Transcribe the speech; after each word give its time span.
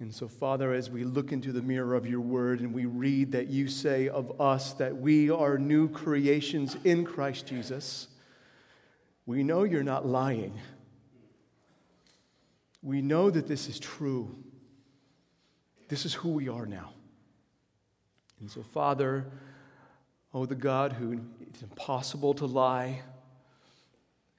And 0.00 0.14
so, 0.14 0.28
Father, 0.28 0.72
as 0.72 0.90
we 0.90 1.02
look 1.02 1.32
into 1.32 1.50
the 1.50 1.62
mirror 1.62 1.94
of 1.94 2.06
your 2.06 2.20
word 2.20 2.60
and 2.60 2.72
we 2.72 2.86
read 2.86 3.32
that 3.32 3.48
you 3.48 3.66
say 3.66 4.08
of 4.08 4.40
us 4.40 4.72
that 4.74 4.96
we 4.96 5.28
are 5.28 5.58
new 5.58 5.88
creations 5.88 6.76
in 6.84 7.04
Christ 7.04 7.46
Jesus, 7.46 8.06
we 9.26 9.42
know 9.42 9.64
you're 9.64 9.82
not 9.82 10.06
lying. 10.06 10.58
We 12.82 13.02
know 13.02 13.28
that 13.28 13.48
this 13.48 13.68
is 13.68 13.80
true. 13.80 14.36
This 15.88 16.06
is 16.06 16.14
who 16.14 16.30
we 16.30 16.48
are 16.48 16.64
now. 16.64 16.92
And 18.40 18.48
so, 18.48 18.62
Father, 18.62 19.26
oh, 20.32 20.46
the 20.46 20.54
God 20.54 20.92
who 20.92 21.20
it's 21.40 21.62
impossible 21.62 22.34
to 22.34 22.46
lie, 22.46 23.02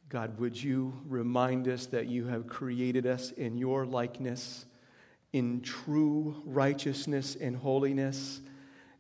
God, 0.08 0.40
would 0.40 0.62
you 0.62 0.94
remind 1.06 1.68
us 1.68 1.86
that 1.88 2.08
you 2.08 2.28
have 2.28 2.48
created 2.48 3.06
us 3.06 3.32
in 3.32 3.58
your 3.58 3.86
likeness, 3.86 4.66
in 5.34 5.62
true 5.62 6.42
righteousness 6.46 7.36
and 7.40 7.56
holiness, 7.56 8.42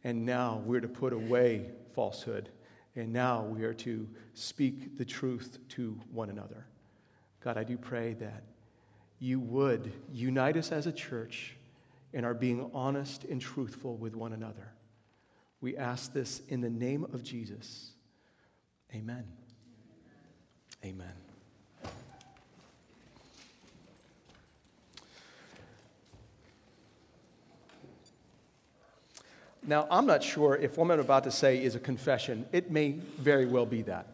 and 0.03 0.25
now 0.25 0.61
we're 0.65 0.79
to 0.79 0.87
put 0.87 1.13
away 1.13 1.71
falsehood, 1.93 2.49
and 2.95 3.11
now 3.11 3.43
we 3.43 3.63
are 3.63 3.73
to 3.73 4.07
speak 4.33 4.97
the 4.97 5.05
truth 5.05 5.57
to 5.69 5.99
one 6.11 6.29
another. 6.29 6.65
God, 7.41 7.57
I 7.57 7.63
do 7.63 7.77
pray 7.77 8.13
that 8.15 8.43
you 9.19 9.39
would 9.39 9.91
unite 10.11 10.57
us 10.57 10.71
as 10.71 10.87
a 10.87 10.91
church 10.91 11.55
in 12.13 12.23
our 12.23 12.33
being 12.33 12.69
honest 12.73 13.25
and 13.25 13.39
truthful 13.41 13.97
with 13.97 14.15
one 14.15 14.33
another. 14.33 14.73
We 15.61 15.77
ask 15.77 16.13
this 16.13 16.41
in 16.47 16.61
the 16.61 16.69
name 16.69 17.03
of 17.13 17.23
Jesus. 17.23 17.91
Amen. 18.93 19.25
Amen. 20.83 21.28
Now, 29.65 29.87
I'm 29.91 30.05
not 30.05 30.23
sure 30.23 30.55
if 30.55 30.77
what 30.77 30.89
I'm 30.91 30.99
about 30.99 31.25
to 31.25 31.31
say 31.31 31.61
is 31.63 31.75
a 31.75 31.79
confession. 31.79 32.45
It 32.51 32.71
may 32.71 32.91
very 33.17 33.45
well 33.45 33.65
be 33.65 33.81
that. 33.83 34.07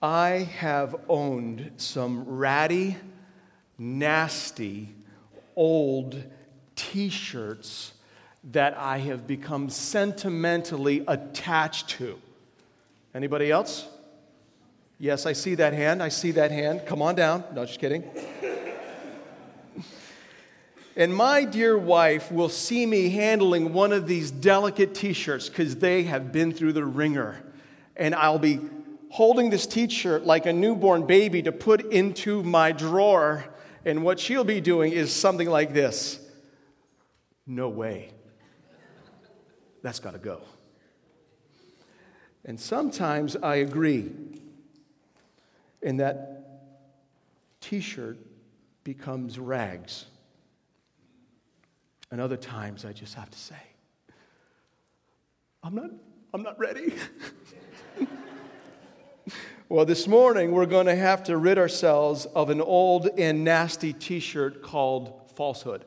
I 0.00 0.48
have 0.58 0.94
owned 1.08 1.72
some 1.76 2.24
ratty, 2.26 2.96
nasty, 3.78 4.90
old 5.56 6.22
t 6.76 7.08
shirts 7.08 7.92
that 8.52 8.76
I 8.76 8.98
have 8.98 9.26
become 9.26 9.70
sentimentally 9.70 11.02
attached 11.08 11.88
to. 11.90 12.20
Anybody 13.14 13.50
else? 13.50 13.88
Yes, 14.98 15.26
I 15.26 15.32
see 15.32 15.54
that 15.56 15.72
hand. 15.72 16.02
I 16.02 16.08
see 16.08 16.32
that 16.32 16.50
hand. 16.50 16.82
Come 16.86 17.00
on 17.00 17.14
down. 17.14 17.44
No, 17.54 17.64
just 17.64 17.80
kidding. 17.80 18.04
And 20.96 21.14
my 21.14 21.44
dear 21.44 21.76
wife 21.76 22.30
will 22.30 22.48
see 22.48 22.86
me 22.86 23.10
handling 23.10 23.72
one 23.72 23.92
of 23.92 24.06
these 24.06 24.30
delicate 24.30 24.94
t 24.94 25.12
shirts 25.12 25.48
because 25.48 25.76
they 25.76 26.04
have 26.04 26.32
been 26.32 26.52
through 26.52 26.72
the 26.72 26.84
wringer. 26.84 27.42
And 27.96 28.14
I'll 28.14 28.38
be 28.38 28.60
holding 29.10 29.50
this 29.50 29.66
t 29.66 29.88
shirt 29.88 30.24
like 30.24 30.46
a 30.46 30.52
newborn 30.52 31.06
baby 31.06 31.42
to 31.42 31.52
put 31.52 31.92
into 31.92 32.42
my 32.42 32.72
drawer. 32.72 33.44
And 33.84 34.02
what 34.02 34.18
she'll 34.18 34.44
be 34.44 34.60
doing 34.60 34.92
is 34.92 35.12
something 35.12 35.48
like 35.48 35.72
this 35.72 36.20
No 37.46 37.68
way. 37.68 38.10
That's 39.82 40.00
got 40.00 40.12
to 40.12 40.18
go. 40.18 40.40
And 42.44 42.58
sometimes 42.58 43.36
I 43.36 43.56
agree 43.56 44.10
and 45.84 46.00
that 46.00 46.40
t 47.60 47.80
shirt 47.80 48.18
becomes 48.82 49.38
rags. 49.38 50.06
And 52.10 52.20
other 52.20 52.36
times 52.36 52.84
I 52.84 52.92
just 52.92 53.14
have 53.14 53.30
to 53.30 53.38
say, 53.38 53.56
I'm 55.62 55.74
not, 55.74 55.90
I'm 56.32 56.42
not 56.42 56.58
ready. 56.58 56.94
well, 59.68 59.84
this 59.84 60.06
morning 60.06 60.52
we're 60.52 60.66
going 60.66 60.86
to 60.86 60.94
have 60.94 61.24
to 61.24 61.36
rid 61.36 61.58
ourselves 61.58 62.26
of 62.26 62.50
an 62.50 62.60
old 62.60 63.08
and 63.18 63.44
nasty 63.44 63.92
t 63.92 64.20
shirt 64.20 64.62
called 64.62 65.30
falsehood. 65.34 65.84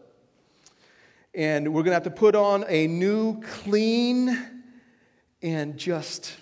And 1.33 1.73
we're 1.73 1.83
going 1.83 1.91
to 1.91 1.95
have 1.95 2.03
to 2.03 2.09
put 2.09 2.33
on 2.33 2.65
a 2.67 2.87
new, 2.87 3.39
clean, 3.41 4.35
and 5.41 5.77
just 5.77 6.35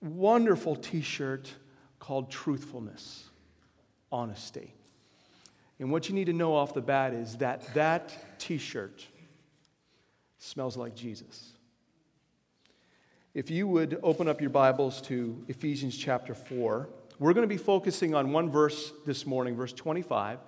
wonderful 0.00 0.76
t 0.76 1.00
shirt 1.00 1.52
called 2.00 2.30
truthfulness, 2.30 3.30
honesty. 4.10 4.74
And 5.84 5.92
what 5.92 6.08
you 6.08 6.14
need 6.14 6.24
to 6.28 6.32
know 6.32 6.54
off 6.54 6.72
the 6.72 6.80
bat 6.80 7.12
is 7.12 7.36
that 7.36 7.74
that 7.74 8.38
t 8.38 8.56
shirt 8.56 9.06
smells 10.38 10.78
like 10.78 10.94
Jesus. 10.94 11.52
If 13.34 13.50
you 13.50 13.68
would 13.68 14.00
open 14.02 14.26
up 14.26 14.40
your 14.40 14.48
Bibles 14.48 15.02
to 15.02 15.44
Ephesians 15.46 15.94
chapter 15.94 16.34
4, 16.34 16.88
we're 17.18 17.34
going 17.34 17.46
to 17.46 17.54
be 17.54 17.58
focusing 17.58 18.14
on 18.14 18.32
one 18.32 18.50
verse 18.50 18.94
this 19.04 19.26
morning, 19.26 19.56
verse 19.56 19.74
25, 19.74 20.38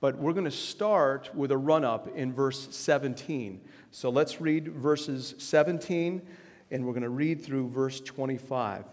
but 0.00 0.16
we're 0.16 0.32
going 0.32 0.44
to 0.44 0.50
start 0.52 1.28
with 1.34 1.50
a 1.50 1.58
run 1.58 1.84
up 1.84 2.16
in 2.16 2.32
verse 2.32 2.68
17. 2.76 3.62
So 3.90 4.10
let's 4.10 4.40
read 4.40 4.68
verses 4.68 5.34
17, 5.38 6.22
and 6.70 6.86
we're 6.86 6.92
going 6.92 7.02
to 7.02 7.08
read 7.08 7.44
through 7.44 7.68
verse 7.68 7.98
25. 7.98 8.84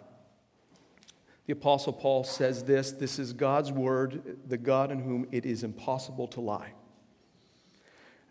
The 1.52 1.58
Apostle 1.58 1.92
Paul 1.92 2.24
says 2.24 2.64
this 2.64 2.94
this 2.94 3.20
is 3.20 3.34
God's 3.34 3.74
word, 3.74 4.38
the 4.48 4.58
God 4.58 4.90
in 4.90 5.02
whom 5.02 5.28
it 5.34 5.46
is 5.46 5.66
impossible 5.66 6.30
to 6.30 6.40
lie. 6.40 6.72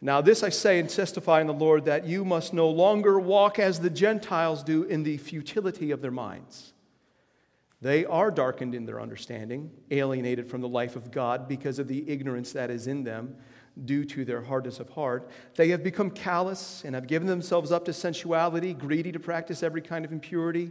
Now, 0.00 0.22
this 0.22 0.42
I 0.42 0.48
say 0.48 0.78
and 0.78 0.88
testify 0.88 1.42
in 1.42 1.46
the 1.46 1.52
Lord 1.52 1.84
that 1.84 2.06
you 2.06 2.24
must 2.24 2.54
no 2.54 2.70
longer 2.70 3.20
walk 3.20 3.58
as 3.58 3.78
the 3.78 3.90
Gentiles 3.90 4.62
do 4.62 4.84
in 4.84 5.02
the 5.02 5.18
futility 5.18 5.90
of 5.90 6.00
their 6.00 6.10
minds. 6.10 6.72
They 7.82 8.06
are 8.06 8.30
darkened 8.30 8.74
in 8.74 8.86
their 8.86 9.02
understanding, 9.02 9.70
alienated 9.90 10.48
from 10.48 10.62
the 10.62 10.68
life 10.68 10.96
of 10.96 11.10
God 11.10 11.46
because 11.46 11.78
of 11.78 11.88
the 11.88 12.08
ignorance 12.08 12.52
that 12.52 12.70
is 12.70 12.86
in 12.86 13.04
them 13.04 13.36
due 13.84 14.06
to 14.06 14.24
their 14.24 14.40
hardness 14.40 14.80
of 14.80 14.88
heart. 14.88 15.30
They 15.56 15.68
have 15.68 15.84
become 15.84 16.10
callous 16.10 16.84
and 16.86 16.94
have 16.94 17.06
given 17.06 17.28
themselves 17.28 17.70
up 17.70 17.84
to 17.84 17.92
sensuality, 17.92 18.72
greedy 18.72 19.12
to 19.12 19.20
practice 19.20 19.62
every 19.62 19.82
kind 19.82 20.06
of 20.06 20.12
impurity. 20.12 20.70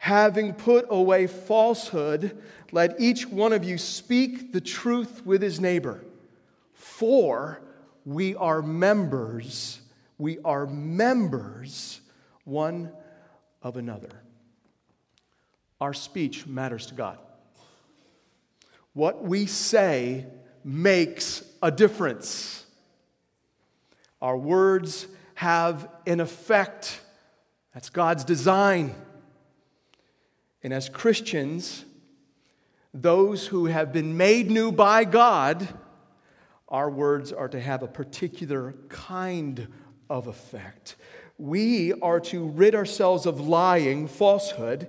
having 0.00 0.54
put 0.54 0.86
away 0.88 1.26
falsehood, 1.26 2.42
let 2.72 2.98
each 2.98 3.26
one 3.26 3.52
of 3.52 3.62
you 3.62 3.76
speak 3.76 4.50
the 4.50 4.60
truth 4.60 5.26
with 5.26 5.42
his 5.42 5.60
neighbor. 5.60 6.02
For 6.72 7.60
we 8.06 8.34
are 8.34 8.62
members, 8.62 9.78
we 10.16 10.38
are 10.42 10.66
members 10.66 12.00
one 12.44 12.90
of 13.60 13.76
another. 13.76 14.22
Our 15.82 15.92
speech 15.92 16.46
matters 16.46 16.86
to 16.86 16.94
God. 16.94 17.18
What 18.94 19.22
we 19.22 19.44
say 19.44 20.24
makes 20.64 21.44
a 21.62 21.70
difference. 21.70 22.64
Our 24.22 24.38
words 24.38 25.06
have 25.34 25.90
an 26.06 26.20
effect. 26.20 27.02
That's 27.74 27.90
God's 27.90 28.24
design. 28.24 28.94
And 30.62 30.74
as 30.74 30.88
Christians, 30.88 31.84
those 32.92 33.46
who 33.46 33.66
have 33.66 33.92
been 33.92 34.16
made 34.16 34.50
new 34.50 34.72
by 34.72 35.04
God, 35.04 35.68
our 36.68 36.90
words 36.90 37.32
are 37.32 37.48
to 37.48 37.60
have 37.60 37.82
a 37.82 37.88
particular 37.88 38.74
kind 38.88 39.68
of 40.08 40.26
effect. 40.26 40.96
We 41.38 41.92
are 41.94 42.20
to 42.20 42.48
rid 42.48 42.74
ourselves 42.74 43.26
of 43.26 43.40
lying, 43.40 44.06
falsehood, 44.06 44.88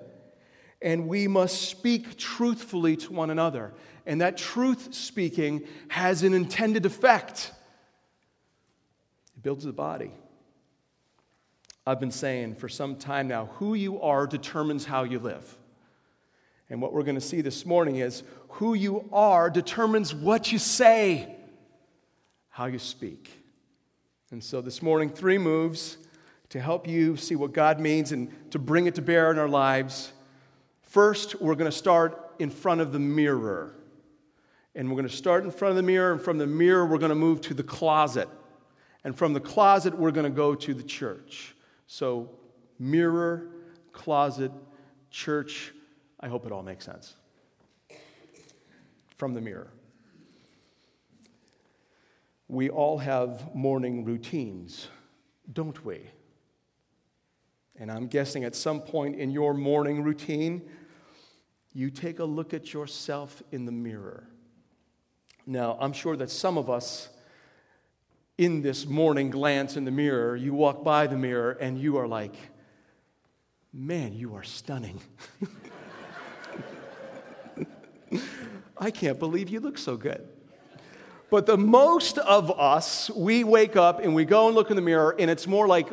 and 0.81 1.07
we 1.07 1.27
must 1.27 1.61
speak 1.61 2.17
truthfully 2.17 2.97
to 2.97 3.13
one 3.13 3.29
another. 3.29 3.73
And 4.05 4.19
that 4.21 4.35
truth 4.35 4.93
speaking 4.93 5.67
has 5.89 6.23
an 6.23 6.33
intended 6.33 6.85
effect. 6.85 7.51
It 9.37 9.43
builds 9.43 9.63
the 9.63 9.71
body. 9.71 10.11
I've 11.85 11.99
been 11.99 12.11
saying 12.11 12.55
for 12.55 12.67
some 12.67 12.95
time 12.95 13.27
now 13.27 13.45
who 13.53 13.73
you 13.73 14.01
are 14.01 14.27
determines 14.27 14.85
how 14.85 15.03
you 15.03 15.19
live. 15.19 15.57
And 16.71 16.81
what 16.81 16.93
we're 16.93 17.03
going 17.03 17.15
to 17.15 17.21
see 17.21 17.41
this 17.41 17.65
morning 17.65 17.97
is 17.97 18.23
who 18.47 18.75
you 18.75 19.09
are 19.11 19.49
determines 19.49 20.15
what 20.15 20.53
you 20.53 20.57
say, 20.57 21.35
how 22.47 22.67
you 22.67 22.79
speak. 22.79 23.29
And 24.31 24.41
so 24.41 24.61
this 24.61 24.81
morning, 24.81 25.09
three 25.09 25.37
moves 25.37 25.97
to 26.47 26.61
help 26.61 26.87
you 26.87 27.17
see 27.17 27.35
what 27.35 27.51
God 27.51 27.81
means 27.81 28.13
and 28.13 28.31
to 28.51 28.57
bring 28.57 28.85
it 28.85 28.95
to 28.95 29.01
bear 29.01 29.31
in 29.31 29.37
our 29.37 29.49
lives. 29.49 30.13
First, 30.81 31.41
we're 31.41 31.55
going 31.55 31.69
to 31.69 31.77
start 31.77 32.35
in 32.39 32.49
front 32.49 32.79
of 32.79 32.93
the 32.93 32.99
mirror. 32.99 33.75
And 34.73 34.87
we're 34.87 34.95
going 34.95 35.09
to 35.09 35.13
start 35.13 35.43
in 35.43 35.51
front 35.51 35.71
of 35.71 35.75
the 35.75 35.83
mirror, 35.83 36.13
and 36.13 36.21
from 36.21 36.37
the 36.37 36.47
mirror, 36.47 36.85
we're 36.85 36.99
going 36.99 37.09
to 37.09 37.15
move 37.15 37.41
to 37.41 37.53
the 37.53 37.63
closet. 37.63 38.29
And 39.03 39.13
from 39.13 39.33
the 39.33 39.41
closet, 39.41 39.97
we're 39.97 40.11
going 40.11 40.23
to 40.23 40.29
go 40.29 40.55
to 40.55 40.73
the 40.73 40.83
church. 40.83 41.53
So, 41.87 42.29
mirror, 42.79 43.49
closet, 43.91 44.53
church. 45.09 45.73
I 46.21 46.27
hope 46.27 46.45
it 46.45 46.51
all 46.51 46.63
makes 46.63 46.85
sense. 46.85 47.15
From 49.17 49.33
the 49.33 49.41
mirror. 49.41 49.71
We 52.47 52.69
all 52.69 52.97
have 52.97 53.55
morning 53.55 54.03
routines, 54.03 54.87
don't 55.51 55.83
we? 55.85 56.01
And 57.77 57.89
I'm 57.89 58.07
guessing 58.07 58.43
at 58.43 58.55
some 58.55 58.81
point 58.81 59.15
in 59.15 59.31
your 59.31 59.53
morning 59.53 60.03
routine, 60.03 60.61
you 61.73 61.89
take 61.89 62.19
a 62.19 62.25
look 62.25 62.53
at 62.53 62.73
yourself 62.73 63.41
in 63.51 63.65
the 63.65 63.71
mirror. 63.71 64.27
Now, 65.45 65.77
I'm 65.79 65.93
sure 65.93 66.15
that 66.17 66.29
some 66.29 66.57
of 66.57 66.69
us, 66.69 67.09
in 68.37 68.61
this 68.61 68.85
morning 68.85 69.29
glance 69.29 69.77
in 69.77 69.85
the 69.85 69.91
mirror, 69.91 70.35
you 70.35 70.53
walk 70.53 70.83
by 70.83 71.07
the 71.07 71.17
mirror 71.17 71.51
and 71.51 71.79
you 71.79 71.97
are 71.97 72.07
like, 72.07 72.35
man, 73.71 74.13
you 74.13 74.35
are 74.35 74.43
stunning. 74.43 74.99
I 78.77 78.91
can't 78.91 79.19
believe 79.19 79.49
you 79.49 79.59
look 79.59 79.77
so 79.77 79.95
good. 79.97 80.27
But 81.29 81.45
the 81.45 81.57
most 81.57 82.17
of 82.17 82.51
us, 82.59 83.09
we 83.09 83.43
wake 83.43 83.75
up 83.75 83.99
and 83.99 84.13
we 84.13 84.25
go 84.25 84.47
and 84.47 84.55
look 84.55 84.69
in 84.69 84.75
the 84.75 84.81
mirror, 84.81 85.15
and 85.17 85.31
it's 85.31 85.47
more 85.47 85.67
like 85.67 85.87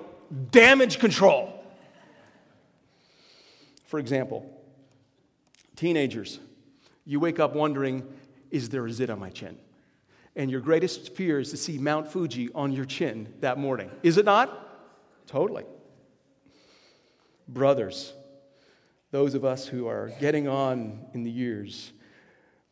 damage 0.50 0.98
control. 0.98 1.54
For 3.84 3.98
example, 3.98 4.44
teenagers, 5.76 6.40
you 7.06 7.20
wake 7.20 7.38
up 7.38 7.54
wondering, 7.54 8.06
is 8.50 8.68
there 8.68 8.84
a 8.84 8.92
zit 8.92 9.10
on 9.10 9.18
my 9.20 9.30
chin? 9.30 9.56
And 10.34 10.50
your 10.50 10.60
greatest 10.60 11.14
fear 11.14 11.40
is 11.40 11.50
to 11.50 11.56
see 11.56 11.78
Mount 11.78 12.10
Fuji 12.10 12.50
on 12.54 12.72
your 12.72 12.84
chin 12.84 13.32
that 13.40 13.58
morning. 13.58 13.90
Is 14.02 14.18
it 14.18 14.24
not? 14.24 15.26
Totally. 15.26 15.64
Brothers, 17.48 18.12
those 19.10 19.34
of 19.34 19.44
us 19.44 19.66
who 19.66 19.86
are 19.86 20.12
getting 20.20 20.48
on 20.48 21.06
in 21.14 21.22
the 21.22 21.30
years, 21.30 21.92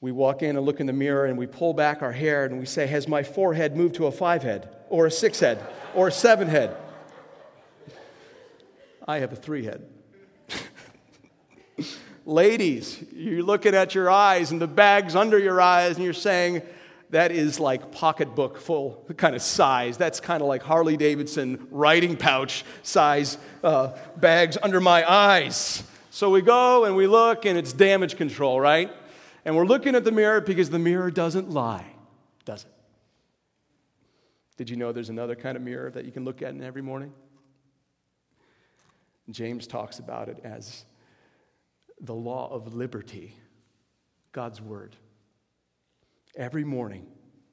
we 0.06 0.12
walk 0.12 0.40
in 0.40 0.56
and 0.56 0.64
look 0.64 0.78
in 0.78 0.86
the 0.86 0.92
mirror 0.92 1.26
and 1.26 1.36
we 1.36 1.48
pull 1.48 1.74
back 1.74 2.00
our 2.00 2.12
hair 2.12 2.44
and 2.44 2.60
we 2.60 2.64
say, 2.64 2.86
Has 2.86 3.08
my 3.08 3.24
forehead 3.24 3.76
moved 3.76 3.96
to 3.96 4.06
a 4.06 4.12
five 4.12 4.44
head, 4.44 4.68
or 4.88 5.06
a 5.06 5.10
six 5.10 5.40
head, 5.40 5.58
or 5.96 6.06
a 6.06 6.12
seven 6.12 6.46
head? 6.46 6.76
I 9.08 9.18
have 9.18 9.32
a 9.32 9.36
three 9.36 9.64
head. 9.64 9.84
Ladies, 12.24 13.02
you're 13.12 13.42
looking 13.42 13.74
at 13.74 13.96
your 13.96 14.08
eyes 14.08 14.52
and 14.52 14.60
the 14.60 14.68
bags 14.68 15.16
under 15.16 15.40
your 15.40 15.60
eyes, 15.60 15.96
and 15.96 16.04
you're 16.04 16.12
saying, 16.12 16.62
that 17.10 17.32
is 17.32 17.58
like 17.58 17.90
pocketbook 17.90 18.58
full 18.58 19.04
kind 19.16 19.34
of 19.34 19.42
size. 19.42 19.96
That's 19.96 20.20
kind 20.20 20.40
of 20.40 20.46
like 20.46 20.62
Harley 20.62 20.96
Davidson 20.96 21.66
writing 21.72 22.16
pouch 22.16 22.64
size 22.84 23.38
uh, 23.64 23.96
bags 24.16 24.56
under 24.62 24.80
my 24.80 25.08
eyes. 25.10 25.82
So 26.10 26.30
we 26.30 26.42
go 26.42 26.84
and 26.84 26.94
we 26.94 27.08
look, 27.08 27.44
and 27.44 27.58
it's 27.58 27.72
damage 27.72 28.16
control, 28.16 28.60
right? 28.60 28.92
And 29.46 29.54
we're 29.56 29.64
looking 29.64 29.94
at 29.94 30.02
the 30.02 30.10
mirror 30.10 30.40
because 30.40 30.70
the 30.70 30.78
mirror 30.80 31.08
doesn't 31.08 31.48
lie, 31.48 31.86
does 32.44 32.64
it? 32.64 32.72
Did 34.56 34.68
you 34.68 34.76
know 34.76 34.90
there's 34.90 35.08
another 35.08 35.36
kind 35.36 35.56
of 35.56 35.62
mirror 35.62 35.88
that 35.92 36.04
you 36.04 36.10
can 36.10 36.24
look 36.24 36.42
at 36.42 36.50
in 36.50 36.64
every 36.64 36.82
morning? 36.82 37.12
James 39.30 39.68
talks 39.68 40.00
about 40.00 40.28
it 40.28 40.40
as 40.42 40.84
the 42.00 42.14
law 42.14 42.52
of 42.52 42.74
liberty, 42.74 43.36
God's 44.32 44.60
Word. 44.60 44.96
Every 46.36 46.64
morning, 46.64 47.06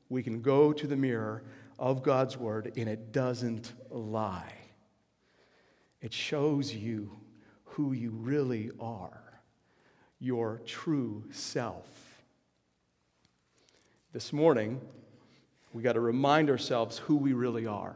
we 0.10 0.24
can 0.24 0.42
go 0.42 0.74
to 0.74 0.88
the 0.88 0.98
mirror 0.98 1.44
of 1.78 2.02
God's 2.02 2.36
Word 2.36 2.74
and 2.76 2.90
it 2.90 3.12
doesn't 3.12 3.72
lie. 3.92 4.56
It 6.02 6.12
shows 6.12 6.74
you 6.74 7.20
who 7.66 7.94
you 7.94 8.10
really 8.10 8.72
are, 8.80 9.23
your 10.24 10.62
true 10.66 11.26
self. 11.32 11.86
This 14.14 14.32
morning, 14.32 14.80
we 15.74 15.84
got 15.84 15.94
to 15.94 16.00
remind 16.00 16.50
ourselves 16.50 16.98
who 16.98 17.18
we 17.18 17.34
really 17.34 17.68
are. 17.68 17.96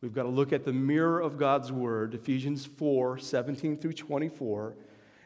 We've 0.00 0.14
got 0.14 0.22
to 0.22 0.28
look 0.28 0.52
at 0.52 0.64
the 0.64 0.72
mirror 0.72 1.20
of 1.20 1.36
God's 1.36 1.72
Word, 1.72 2.14
Ephesians 2.14 2.64
4 2.64 3.18
17 3.18 3.76
through 3.76 3.94
24 3.94 4.76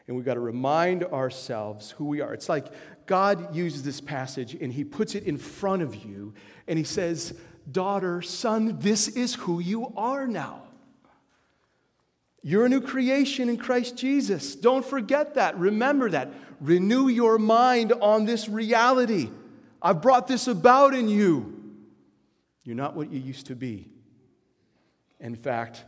and 0.07 0.17
we've 0.17 0.25
got 0.25 0.33
to 0.33 0.39
remind 0.39 1.03
ourselves 1.05 1.91
who 1.91 2.05
we 2.05 2.19
are. 2.19 2.33
It's 2.33 2.49
like 2.49 2.67
God 3.05 3.55
uses 3.55 3.83
this 3.83 4.01
passage 4.01 4.53
and 4.53 4.73
He 4.73 4.83
puts 4.83 5.15
it 5.15 5.23
in 5.23 5.37
front 5.37 5.81
of 5.81 5.95
you 5.95 6.33
and 6.67 6.77
He 6.77 6.83
says, 6.83 7.37
Daughter, 7.71 8.21
son, 8.21 8.79
this 8.79 9.07
is 9.07 9.35
who 9.35 9.59
you 9.59 9.93
are 9.95 10.27
now. 10.27 10.62
You're 12.43 12.65
a 12.65 12.69
new 12.69 12.81
creation 12.81 13.47
in 13.47 13.57
Christ 13.57 13.95
Jesus. 13.95 14.55
Don't 14.55 14.85
forget 14.85 15.35
that. 15.35 15.57
Remember 15.57 16.09
that. 16.09 16.31
Renew 16.59 17.07
your 17.07 17.37
mind 17.37 17.93
on 17.93 18.25
this 18.25 18.49
reality. 18.49 19.29
I've 19.81 20.01
brought 20.01 20.27
this 20.27 20.47
about 20.47 20.93
in 20.93 21.07
you. 21.07 21.61
You're 22.65 22.75
not 22.75 22.95
what 22.95 23.11
you 23.11 23.19
used 23.19 23.47
to 23.47 23.55
be. 23.55 23.89
In 25.21 25.35
fact, 25.35 25.85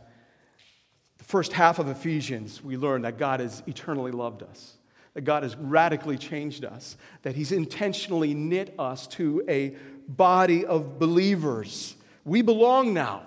the 1.18 1.24
first 1.24 1.52
half 1.52 1.78
of 1.78 1.88
Ephesians, 1.88 2.64
we 2.64 2.78
learn 2.78 3.02
that 3.02 3.18
God 3.18 3.40
has 3.40 3.62
eternally 3.66 4.12
loved 4.12 4.42
us, 4.42 4.78
that 5.12 5.22
God 5.22 5.42
has 5.42 5.56
radically 5.56 6.16
changed 6.16 6.64
us, 6.64 6.96
that 7.22 7.34
He's 7.34 7.52
intentionally 7.52 8.32
knit 8.32 8.74
us 8.78 9.06
to 9.08 9.42
a 9.46 9.76
body 10.08 10.64
of 10.64 10.98
believers. 10.98 11.96
We 12.24 12.40
belong 12.40 12.94
now. 12.94 13.24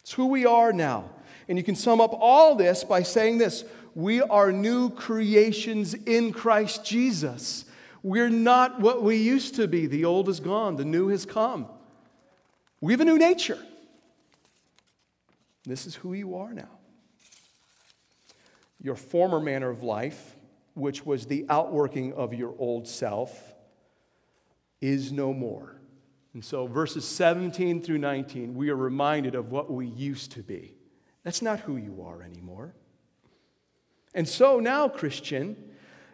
It's 0.00 0.12
who 0.12 0.26
we 0.26 0.46
are 0.46 0.72
now. 0.72 1.10
And 1.50 1.58
you 1.58 1.64
can 1.64 1.74
sum 1.74 2.00
up 2.00 2.14
all 2.14 2.54
this 2.54 2.84
by 2.84 3.02
saying 3.02 3.38
this 3.38 3.64
we 3.96 4.22
are 4.22 4.52
new 4.52 4.88
creations 4.88 5.94
in 5.94 6.32
Christ 6.32 6.84
Jesus. 6.84 7.64
We're 8.04 8.30
not 8.30 8.78
what 8.78 9.02
we 9.02 9.16
used 9.16 9.56
to 9.56 9.66
be. 9.66 9.86
The 9.86 10.04
old 10.04 10.28
is 10.28 10.38
gone, 10.38 10.76
the 10.76 10.84
new 10.84 11.08
has 11.08 11.26
come. 11.26 11.66
We 12.80 12.92
have 12.92 13.00
a 13.00 13.04
new 13.04 13.18
nature. 13.18 13.58
This 15.64 15.86
is 15.86 15.96
who 15.96 16.12
you 16.12 16.36
are 16.36 16.54
now. 16.54 16.70
Your 18.80 18.94
former 18.94 19.40
manner 19.40 19.70
of 19.70 19.82
life, 19.82 20.36
which 20.74 21.04
was 21.04 21.26
the 21.26 21.46
outworking 21.48 22.12
of 22.12 22.32
your 22.32 22.54
old 22.60 22.86
self, 22.86 23.56
is 24.80 25.10
no 25.10 25.34
more. 25.34 25.74
And 26.32 26.44
so, 26.44 26.68
verses 26.68 27.04
17 27.04 27.82
through 27.82 27.98
19, 27.98 28.54
we 28.54 28.70
are 28.70 28.76
reminded 28.76 29.34
of 29.34 29.50
what 29.50 29.68
we 29.68 29.86
used 29.86 30.30
to 30.32 30.44
be. 30.44 30.76
That's 31.22 31.42
not 31.42 31.60
who 31.60 31.76
you 31.76 32.02
are 32.02 32.22
anymore. 32.22 32.74
And 34.14 34.28
so 34.28 34.58
now, 34.58 34.88
Christian, 34.88 35.56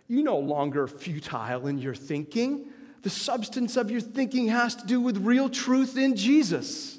you 0.08 0.22
no 0.22 0.38
longer 0.38 0.86
futile 0.86 1.66
in 1.66 1.78
your 1.78 1.94
thinking. 1.94 2.66
The 3.02 3.10
substance 3.10 3.76
of 3.76 3.90
your 3.90 4.00
thinking 4.00 4.48
has 4.48 4.74
to 4.76 4.86
do 4.86 5.00
with 5.00 5.18
real 5.18 5.48
truth 5.48 5.96
in 5.96 6.16
Jesus. 6.16 6.98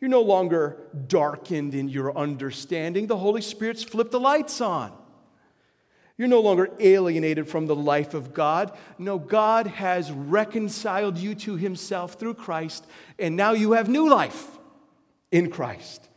You're 0.00 0.10
no 0.10 0.22
longer 0.22 0.78
darkened 1.08 1.74
in 1.74 1.88
your 1.88 2.16
understanding. 2.16 3.06
The 3.06 3.18
Holy 3.18 3.42
Spirit's 3.42 3.82
flipped 3.82 4.12
the 4.12 4.20
lights 4.20 4.60
on. 4.60 4.92
You're 6.16 6.28
no 6.28 6.40
longer 6.40 6.70
alienated 6.80 7.48
from 7.48 7.66
the 7.66 7.74
life 7.74 8.12
of 8.12 8.34
God. 8.34 8.76
No, 8.98 9.18
God 9.18 9.66
has 9.66 10.12
reconciled 10.12 11.16
you 11.16 11.34
to 11.36 11.56
Himself 11.56 12.14
through 12.14 12.34
Christ, 12.34 12.86
and 13.18 13.36
now 13.36 13.52
you 13.52 13.72
have 13.72 13.88
new 13.88 14.08
life 14.08 14.58
in 15.30 15.50
Christ. 15.50 16.09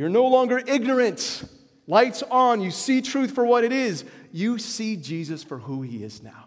You're 0.00 0.08
no 0.08 0.28
longer 0.28 0.62
ignorant. 0.66 1.44
Lights 1.86 2.22
on. 2.22 2.62
You 2.62 2.70
see 2.70 3.02
truth 3.02 3.32
for 3.32 3.44
what 3.44 3.64
it 3.64 3.70
is. 3.70 4.02
You 4.32 4.56
see 4.56 4.96
Jesus 4.96 5.44
for 5.44 5.58
who 5.58 5.82
He 5.82 6.02
is 6.02 6.22
now 6.22 6.46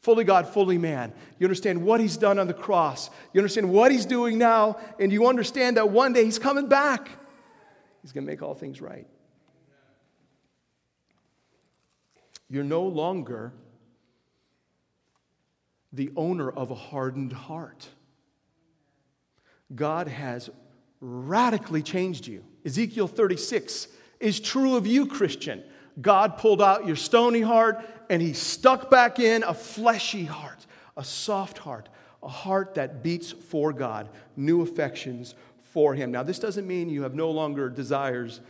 fully 0.00 0.24
God, 0.24 0.46
fully 0.46 0.76
man. 0.76 1.14
You 1.38 1.46
understand 1.46 1.82
what 1.82 1.98
he's 1.98 2.18
done 2.18 2.38
on 2.38 2.46
the 2.46 2.52
cross. 2.52 3.08
You 3.32 3.40
understand 3.40 3.70
what 3.70 3.90
he's 3.90 4.04
doing 4.04 4.36
now, 4.36 4.76
and 5.00 5.10
you 5.10 5.26
understand 5.28 5.78
that 5.78 5.88
one 5.88 6.12
day 6.12 6.26
he's 6.26 6.38
coming 6.38 6.68
back. 6.68 7.08
He's 8.02 8.12
going 8.12 8.26
to 8.26 8.30
make 8.30 8.42
all 8.42 8.52
things 8.52 8.82
right. 8.82 9.06
You're 12.50 12.64
no 12.64 12.82
longer 12.82 13.54
the 15.90 16.10
owner 16.16 16.50
of 16.50 16.70
a 16.70 16.74
hardened 16.74 17.32
heart. 17.32 17.88
God 19.74 20.06
has 20.08 20.50
radically 21.00 21.82
changed 21.82 22.26
you. 22.26 22.44
Ezekiel 22.64 23.08
36 23.08 23.88
is 24.20 24.40
true 24.40 24.76
of 24.76 24.86
you, 24.86 25.06
Christian. 25.06 25.62
God 26.00 26.38
pulled 26.38 26.62
out 26.62 26.86
your 26.86 26.96
stony 26.96 27.40
heart 27.40 27.84
and 28.10 28.20
he 28.20 28.32
stuck 28.32 28.90
back 28.90 29.18
in 29.18 29.42
a 29.42 29.54
fleshy 29.54 30.24
heart, 30.24 30.66
a 30.96 31.04
soft 31.04 31.58
heart, 31.58 31.88
a 32.22 32.28
heart 32.28 32.74
that 32.74 33.02
beats 33.02 33.32
for 33.32 33.72
God, 33.72 34.08
new 34.36 34.62
affections 34.62 35.34
for 35.74 35.94
Him. 35.94 36.10
Now, 36.10 36.22
this 36.22 36.38
doesn't 36.38 36.66
mean 36.66 36.88
you 36.88 37.02
have 37.02 37.14
no 37.14 37.30
longer 37.30 37.68
desires, 37.68 38.40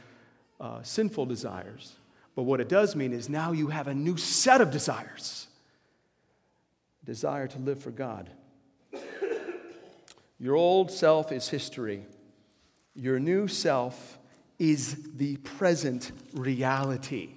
uh, 0.61 0.83
sinful 0.83 1.27
desires, 1.27 1.97
but 2.37 2.43
what 2.43 2.61
it 2.61 2.69
does 2.69 2.95
mean 2.95 3.13
is 3.13 3.29
now 3.29 3.53
you 3.53 3.69
have 3.69 3.89
a 3.89 3.95
new 3.95 4.17
set 4.17 4.61
of 4.61 4.71
desires 4.71 5.49
desire 7.05 7.47
to 7.47 7.59
live 7.59 7.79
for 7.83 7.91
God. 7.91 8.31
Your 10.39 10.57
old 10.57 10.91
self 10.91 11.33
is 11.33 11.49
history, 11.49 12.07
your 12.95 13.19
new 13.19 13.49
self 13.49 14.19
is 14.59 15.17
the 15.17 15.37
present 15.39 16.13
reality. 16.33 17.35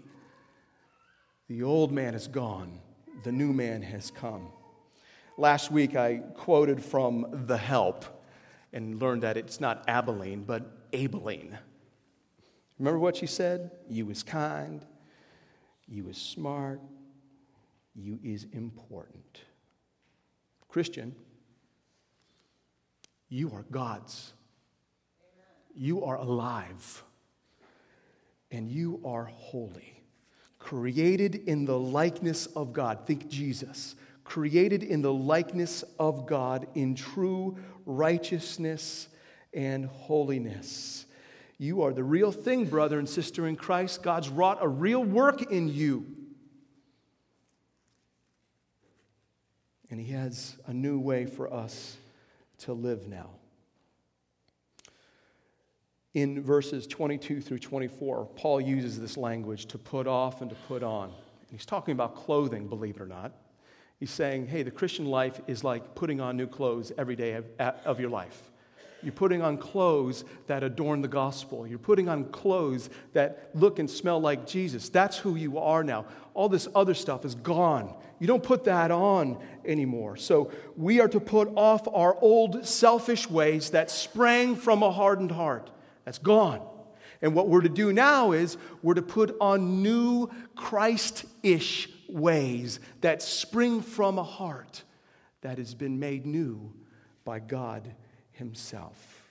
The 1.50 1.64
old 1.64 1.92
man 1.92 2.14
is 2.14 2.28
gone, 2.28 2.80
the 3.24 3.32
new 3.32 3.54
man 3.54 3.82
has 3.82 4.12
come. 4.12 4.50
Last 5.38 5.72
week 5.72 5.96
I 5.96 6.18
quoted 6.36 6.84
from 6.84 7.46
The 7.48 7.58
Help 7.58 8.06
and 8.74 9.02
learned 9.02 9.24
that 9.24 9.38
it's 9.38 9.60
not 9.60 9.84
Abilene, 9.88 10.44
but 10.44 10.92
Aibileen. 10.92 11.58
Remember 12.80 13.00
what 13.00 13.16
she 13.16 13.26
said? 13.26 13.72
You 13.90 14.10
is 14.10 14.24
kind, 14.24 14.86
you 15.88 16.08
is 16.10 16.18
smart, 16.18 16.82
you 17.96 18.20
is 18.24 18.46
important. 18.54 19.42
Christian, 20.68 21.16
you 23.30 23.52
are 23.54 23.66
God's. 23.72 24.34
You 25.78 26.04
are 26.06 26.18
alive. 26.18 27.04
And 28.52 28.70
you 28.70 29.00
are 29.06 29.26
holy. 29.26 30.04
Created 30.60 31.36
in 31.36 31.66
the 31.66 31.78
likeness 31.78 32.48
of 32.48 32.74
God. 32.74 33.06
Think 33.06 33.30
Jesus. 33.30 33.96
Created 34.24 34.84
in 34.84 35.02
the 35.02 35.14
likeness 35.14 35.84
of 36.00 36.26
God 36.26 36.68
in 36.74 36.96
true 36.96 37.58
righteousness 37.86 39.08
and 39.54 39.86
holiness. 39.86 41.06
You 41.58 41.84
are 41.84 41.94
the 41.94 42.04
real 42.04 42.32
thing, 42.32 42.66
brother 42.66 43.00
and 43.00 43.08
sister 43.08 43.48
in 43.48 43.56
Christ. 43.56 44.04
God's 44.04 44.30
wrought 44.30 44.60
a 44.62 44.68
real 44.68 45.04
work 45.04 45.52
in 45.52 45.68
you. 45.68 46.06
And 49.90 50.00
He 50.00 50.12
has 50.12 50.56
a 50.66 50.74
new 50.74 51.00
way 51.00 51.26
for 51.26 51.52
us 51.52 51.98
to 52.60 52.74
live 52.74 53.08
now. 53.08 53.30
In 56.18 56.42
verses 56.42 56.88
22 56.88 57.42
through 57.42 57.60
24, 57.60 58.30
Paul 58.36 58.60
uses 58.60 59.00
this 59.00 59.18
language 59.18 59.68
to 59.68 59.78
put 59.78 60.08
off 60.08 60.42
and 60.42 60.50
to 60.50 60.56
put 60.68 60.82
on. 60.82 61.14
He's 61.52 61.64
talking 61.64 61.92
about 61.92 62.16
clothing, 62.16 62.68
believe 62.68 62.96
it 62.96 63.02
or 63.04 63.06
not. 63.06 63.34
He's 64.00 64.10
saying, 64.10 64.48
hey, 64.48 64.64
the 64.64 64.72
Christian 64.72 65.06
life 65.06 65.40
is 65.46 65.64
like 65.64 65.94
putting 65.94 66.20
on 66.20 66.36
new 66.36 66.48
clothes 66.48 66.92
every 66.98 67.16
day 67.16 67.34
of, 67.34 67.46
of 67.60 68.00
your 68.00 68.10
life. 68.10 68.50
You're 69.04 69.14
putting 69.14 69.44
on 69.44 69.60
clothes 69.60 70.26
that 70.48 70.64
adorn 70.64 71.04
the 71.04 71.08
gospel. 71.08 71.68
You're 71.68 71.78
putting 71.78 72.10
on 72.10 72.32
clothes 72.32 72.90
that 73.14 73.52
look 73.54 73.78
and 73.78 73.88
smell 73.88 74.20
like 74.20 74.48
Jesus. 74.48 74.90
That's 74.90 75.18
who 75.18 75.36
you 75.36 75.60
are 75.60 75.84
now. 75.84 76.08
All 76.34 76.50
this 76.50 76.68
other 76.74 76.96
stuff 76.96 77.26
is 77.26 77.36
gone. 77.36 77.94
You 78.18 78.26
don't 78.26 78.42
put 78.42 78.64
that 78.64 78.90
on 78.90 79.38
anymore. 79.64 80.18
So 80.18 80.50
we 80.76 81.00
are 81.00 81.10
to 81.10 81.20
put 81.20 81.52
off 81.56 81.88
our 81.88 82.18
old 82.22 82.66
selfish 82.66 83.30
ways 83.30 83.70
that 83.70 83.92
sprang 83.92 84.56
from 84.56 84.82
a 84.82 84.90
hardened 84.92 85.30
heart. 85.30 85.70
That's 86.08 86.20
gone. 86.20 86.66
And 87.22 87.36
what 87.36 87.50
we're 87.50 87.60
to 87.60 87.68
do 87.68 87.92
now 87.92 88.32
is 88.32 88.56
we're 88.82 88.94
to 88.94 89.02
put 89.02 89.36
on 89.42 89.84
new 89.84 90.30
Christ 90.56 91.26
ish 91.44 91.90
ways 92.08 92.80
that 93.02 93.22
spring 93.22 93.82
from 93.82 94.18
a 94.18 94.24
heart 94.24 94.84
that 95.42 95.58
has 95.58 95.74
been 95.74 96.00
made 96.00 96.26
new 96.26 96.74
by 97.26 97.40
God 97.40 97.94
Himself. 98.32 99.30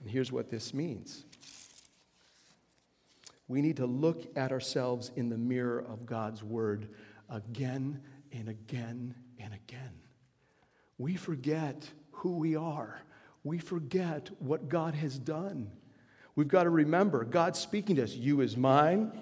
And 0.00 0.10
here's 0.10 0.32
what 0.32 0.50
this 0.50 0.74
means 0.74 1.24
we 3.46 3.62
need 3.62 3.76
to 3.76 3.86
look 3.86 4.26
at 4.36 4.50
ourselves 4.50 5.12
in 5.14 5.28
the 5.28 5.38
mirror 5.38 5.84
of 5.88 6.04
God's 6.04 6.42
Word 6.42 6.88
again 7.30 8.00
and 8.32 8.48
again 8.48 9.14
and 9.38 9.54
again. 9.54 10.00
We 10.98 11.14
forget 11.14 11.88
who 12.10 12.38
we 12.38 12.56
are, 12.56 13.02
we 13.44 13.58
forget 13.58 14.30
what 14.38 14.68
God 14.68 14.94
has 14.94 15.18
done. 15.18 15.70
We've 16.34 16.48
got 16.48 16.64
to 16.64 16.70
remember 16.70 17.24
God's 17.24 17.58
speaking 17.58 17.96
to 17.96 18.04
us. 18.04 18.12
You 18.12 18.40
is 18.40 18.56
mine, 18.56 19.12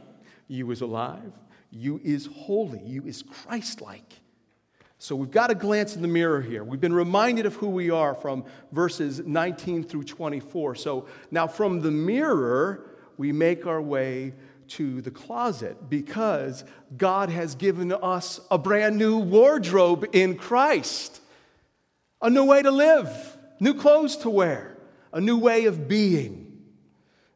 you 0.46 0.70
is 0.70 0.80
alive, 0.80 1.32
you 1.70 2.00
is 2.04 2.26
holy, 2.26 2.82
you 2.84 3.02
is 3.04 3.22
Christ 3.22 3.80
like. 3.80 4.20
So 4.98 5.16
we've 5.16 5.30
got 5.30 5.46
to 5.46 5.54
glance 5.54 5.96
in 5.96 6.02
the 6.02 6.08
mirror 6.08 6.42
here. 6.42 6.62
We've 6.62 6.80
been 6.80 6.92
reminded 6.92 7.46
of 7.46 7.54
who 7.54 7.68
we 7.68 7.88
are 7.88 8.14
from 8.14 8.44
verses 8.70 9.20
19 9.20 9.84
through 9.84 10.04
24. 10.04 10.74
So 10.74 11.06
now 11.30 11.46
from 11.46 11.80
the 11.80 11.90
mirror, 11.90 12.90
we 13.16 13.32
make 13.32 13.66
our 13.66 13.80
way 13.80 14.34
to 14.68 15.00
the 15.00 15.10
closet 15.10 15.88
because 15.88 16.64
God 16.96 17.30
has 17.30 17.54
given 17.54 17.92
us 17.92 18.40
a 18.50 18.58
brand 18.58 18.98
new 18.98 19.18
wardrobe 19.18 20.06
in 20.12 20.36
Christ, 20.36 21.20
a 22.20 22.28
new 22.28 22.44
way 22.44 22.62
to 22.62 22.70
live, 22.70 23.38
new 23.60 23.74
clothes 23.74 24.16
to 24.18 24.30
wear, 24.30 24.76
a 25.12 25.20
new 25.20 25.38
way 25.38 25.66
of 25.66 25.86
being. 25.86 26.62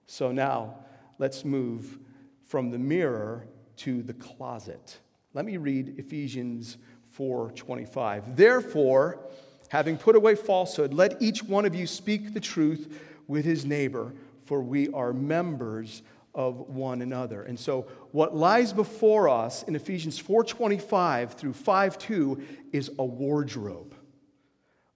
So 0.07 0.33
now 0.33 0.79
let's 1.19 1.45
move 1.45 1.99
from 2.47 2.71
the 2.71 2.79
mirror 2.79 3.47
to 3.77 4.03
the 4.03 4.15
closet. 4.15 4.99
Let 5.33 5.45
me 5.45 5.57
read 5.57 5.99
Ephesians 5.99 6.79
4:25. 7.17 8.37
Therefore, 8.37 9.21
having 9.69 9.97
put 9.97 10.17
away 10.17 10.35
falsehood, 10.35 10.93
let 10.93 11.21
each 11.23 11.43
one 11.43 11.65
of 11.65 11.75
you 11.75 11.87
speak 11.87 12.35
the 12.35 12.41
truth 12.41 13.01
with 13.27 13.45
his 13.45 13.65
neighbor 13.65 14.15
for 14.45 14.63
we 14.63 14.89
are 14.91 15.13
members 15.13 16.03
of 16.35 16.69
one 16.69 17.03
another. 17.03 17.43
And 17.43 17.59
so 17.59 17.87
what 18.13 18.37
lies 18.37 18.73
before 18.73 19.29
us 19.29 19.63
in 19.63 19.75
Ephesians 19.75 20.19
4:25 20.19 21.35
through 21.35 21.55
5:2 21.55 22.43
is 22.73 22.91
a 22.99 23.05
wardrobe 23.05 23.94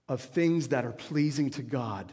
of 0.09 0.19
things 0.19 0.69
that 0.69 0.83
are 0.83 0.91
pleasing 0.91 1.49
to 1.51 1.61
God, 1.61 2.11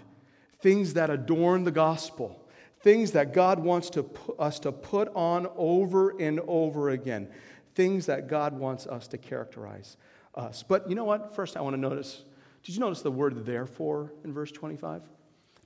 things 0.61 0.95
that 0.95 1.11
adorn 1.11 1.65
the 1.65 1.73
gospel, 1.73 2.47
things 2.81 3.13
that 3.13 3.33
God 3.33 3.59
wants 3.59 3.91
to 3.91 4.09
us 4.39 4.61
to 4.61 4.71
put 4.71 5.09
on 5.15 5.49
over 5.57 6.11
and 6.21 6.39
over 6.47 6.91
again, 6.91 7.29
things 7.75 8.07
that 8.07 8.29
God 8.29 8.53
wants 8.53 8.87
us 8.87 9.09
to 9.09 9.19
characterize 9.19 9.97
us. 10.35 10.63
But 10.63 10.89
you 10.89 10.95
know 10.95 11.05
what? 11.05 11.35
First 11.35 11.57
I 11.57 11.63
want 11.63 11.75
to 11.75 11.81
notice 11.81 12.23
did 12.63 12.75
you 12.75 12.81
notice 12.81 13.01
the 13.01 13.13
word 13.13 13.47
therefore 13.47 14.13
in 14.25 14.33
verse 14.33 14.51
25? 14.51 15.03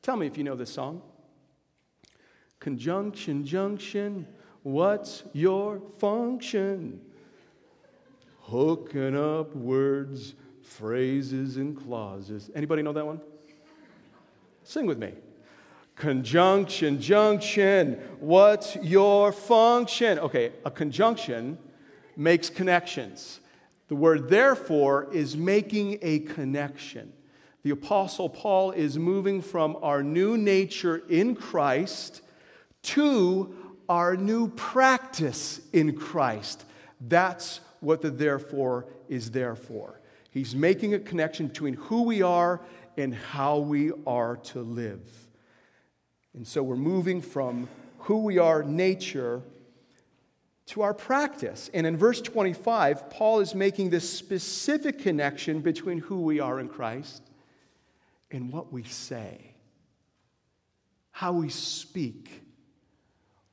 Tell 0.02 0.16
me 0.16 0.26
if 0.26 0.36
you 0.36 0.44
know 0.44 0.54
this 0.54 0.72
song. 0.72 1.02
Conjunction, 2.60 3.44
junction, 3.44 4.26
what's 4.62 5.24
your 5.32 5.80
function? 5.98 7.00
Hooking 8.40 9.16
up 9.16 9.56
words, 9.56 10.34
phrases, 10.70 11.56
and 11.56 11.76
clauses. 11.76 12.50
Anybody 12.54 12.82
know 12.82 12.92
that 12.92 13.04
one? 13.04 13.20
Sing 14.62 14.86
with 14.86 14.98
me. 14.98 15.12
Conjunction, 15.96 17.00
junction, 17.00 18.00
what's 18.20 18.76
your 18.76 19.32
function? 19.32 20.18
Okay, 20.20 20.52
a 20.64 20.70
conjunction 20.70 21.58
makes 22.16 22.48
connections. 22.48 23.40
The 23.88 23.96
word 23.96 24.30
therefore 24.30 25.08
is 25.12 25.36
making 25.36 25.98
a 26.00 26.20
connection. 26.20 27.12
The 27.62 27.70
Apostle 27.70 28.28
Paul 28.30 28.70
is 28.70 28.98
moving 28.98 29.42
from 29.42 29.76
our 29.82 30.02
new 30.02 30.38
nature 30.38 31.02
in 31.10 31.34
Christ 31.34 32.22
to 32.82 33.54
our 33.88 34.16
new 34.16 34.48
practice 34.48 35.60
in 35.72 35.96
Christ. 35.96 36.64
That's 37.00 37.60
what 37.80 38.00
the 38.00 38.10
therefore 38.10 38.86
is 39.08 39.32
there 39.32 39.56
for. 39.56 39.99
He's 40.30 40.54
making 40.54 40.94
a 40.94 40.98
connection 40.98 41.48
between 41.48 41.74
who 41.74 42.02
we 42.02 42.22
are 42.22 42.60
and 42.96 43.14
how 43.14 43.58
we 43.58 43.92
are 44.06 44.36
to 44.36 44.60
live. 44.60 45.00
And 46.34 46.46
so 46.46 46.62
we're 46.62 46.76
moving 46.76 47.20
from 47.20 47.68
who 47.98 48.18
we 48.18 48.38
are, 48.38 48.62
nature, 48.62 49.42
to 50.66 50.82
our 50.82 50.94
practice. 50.94 51.68
And 51.74 51.86
in 51.86 51.96
verse 51.96 52.20
25, 52.20 53.10
Paul 53.10 53.40
is 53.40 53.54
making 53.54 53.90
this 53.90 54.08
specific 54.08 55.00
connection 55.00 55.60
between 55.60 55.98
who 55.98 56.20
we 56.20 56.38
are 56.38 56.60
in 56.60 56.68
Christ 56.68 57.22
and 58.30 58.52
what 58.52 58.72
we 58.72 58.84
say, 58.84 59.54
how 61.10 61.32
we 61.32 61.48
speak 61.48 62.44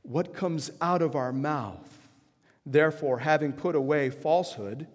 what 0.07 0.33
comes 0.33 0.71
out 0.79 1.01
of 1.01 1.15
our 1.15 1.33
mouth. 1.33 2.09
Therefore, 2.65 3.19
having 3.19 3.51
put 3.51 3.75
away 3.75 4.09
falsehood, 4.09 4.87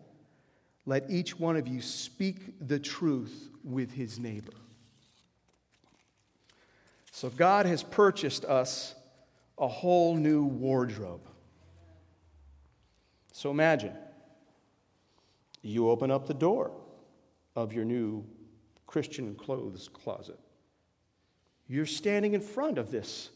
let 0.87 1.09
each 1.11 1.39
one 1.39 1.57
of 1.57 1.69
you 1.69 1.81
speak 1.81 2.37
the 2.61 2.79
truth 2.79 3.51
with 3.62 3.93
his 3.93 4.19
neighbor. 4.19 4.53
So, 7.12 7.29
God 7.31 7.67
has 7.67 7.83
purchased 7.83 8.45
us 8.45 8.95
a 9.59 9.69
whole 9.69 10.17
new 10.17 10.45
wardrobe. 10.45 11.21
So, 13.33 13.51
imagine 13.51 13.95
you 15.62 15.89
open 15.91 16.11
up 16.11 16.27
the 16.27 16.35
door 16.35 16.73
of 17.55 17.73
your 17.73 17.85
new 17.85 18.25
Christian 18.87 19.35
clothes 19.35 19.89
closet. 19.93 20.39
You're 21.69 21.87
standing 21.87 22.35
in 22.35 22.41
front 22.41 22.79
of 22.79 22.91
this 22.91 23.31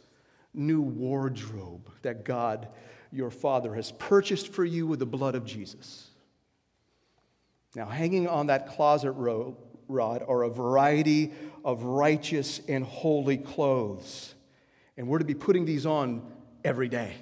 new 0.53 0.81
wardrobe 0.81 1.91
that 2.03 2.25
God, 2.25 2.69
your 3.12 3.31
Father, 3.31 3.75
has 3.75 3.93
purchased 3.93 4.49
for 4.49 4.65
you 4.65 4.87
with 4.87 4.99
the 4.99 5.07
blood 5.07 5.35
of 5.35 5.45
Jesus. 5.45 6.11
Now, 7.76 7.85
hanging 7.85 8.26
on 8.26 8.47
that 8.47 8.68
closet 8.68 9.12
rod 9.12 10.25
are 10.26 10.42
a 10.45 10.49
variety 10.49 11.35
of 11.62 11.83
righteous 11.83 12.62
and 12.66 12.83
holy 12.83 13.37
clothes. 13.37 14.35
And 14.97 15.06
we're 15.06 15.18
to 15.18 15.26
be 15.26 15.35
putting 15.35 15.66
these 15.66 15.85
on 15.85 16.23
every 16.64 16.88
day. 16.88 17.16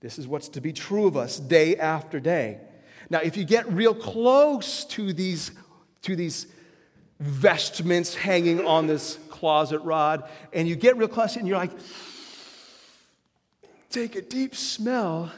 This 0.00 0.18
is 0.18 0.26
what's 0.26 0.48
to 0.50 0.62
be 0.62 0.72
true 0.72 1.06
of 1.06 1.18
us 1.18 1.38
day 1.38 1.76
after 1.76 2.20
day. 2.20 2.58
Now, 3.10 3.18
if 3.18 3.36
you 3.36 3.44
get 3.44 3.70
real 3.70 3.94
close 3.94 4.86
to 4.86 5.12
these, 5.12 5.50
to 6.02 6.16
these 6.16 6.46
vestments 7.20 8.14
hanging 8.14 8.66
on 8.66 8.86
this 8.86 9.18
closet 9.28 9.80
rod, 9.80 10.26
and 10.54 10.66
you 10.66 10.74
get 10.74 10.96
real 10.96 11.06
close 11.06 11.36
and 11.36 11.46
you're 11.46 11.58
like, 11.58 11.72
take 13.90 14.16
a 14.16 14.22
deep 14.22 14.54
smell, 14.56 15.30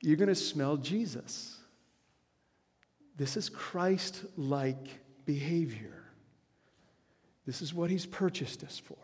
you're 0.00 0.16
going 0.16 0.28
to 0.28 0.34
smell 0.34 0.76
Jesus. 0.76 1.57
This 3.18 3.36
is 3.36 3.48
Christ 3.48 4.24
like 4.36 5.00
behavior. 5.26 6.04
This 7.46 7.60
is 7.60 7.74
what 7.74 7.90
he's 7.90 8.06
purchased 8.06 8.62
us 8.62 8.78
for, 8.78 8.96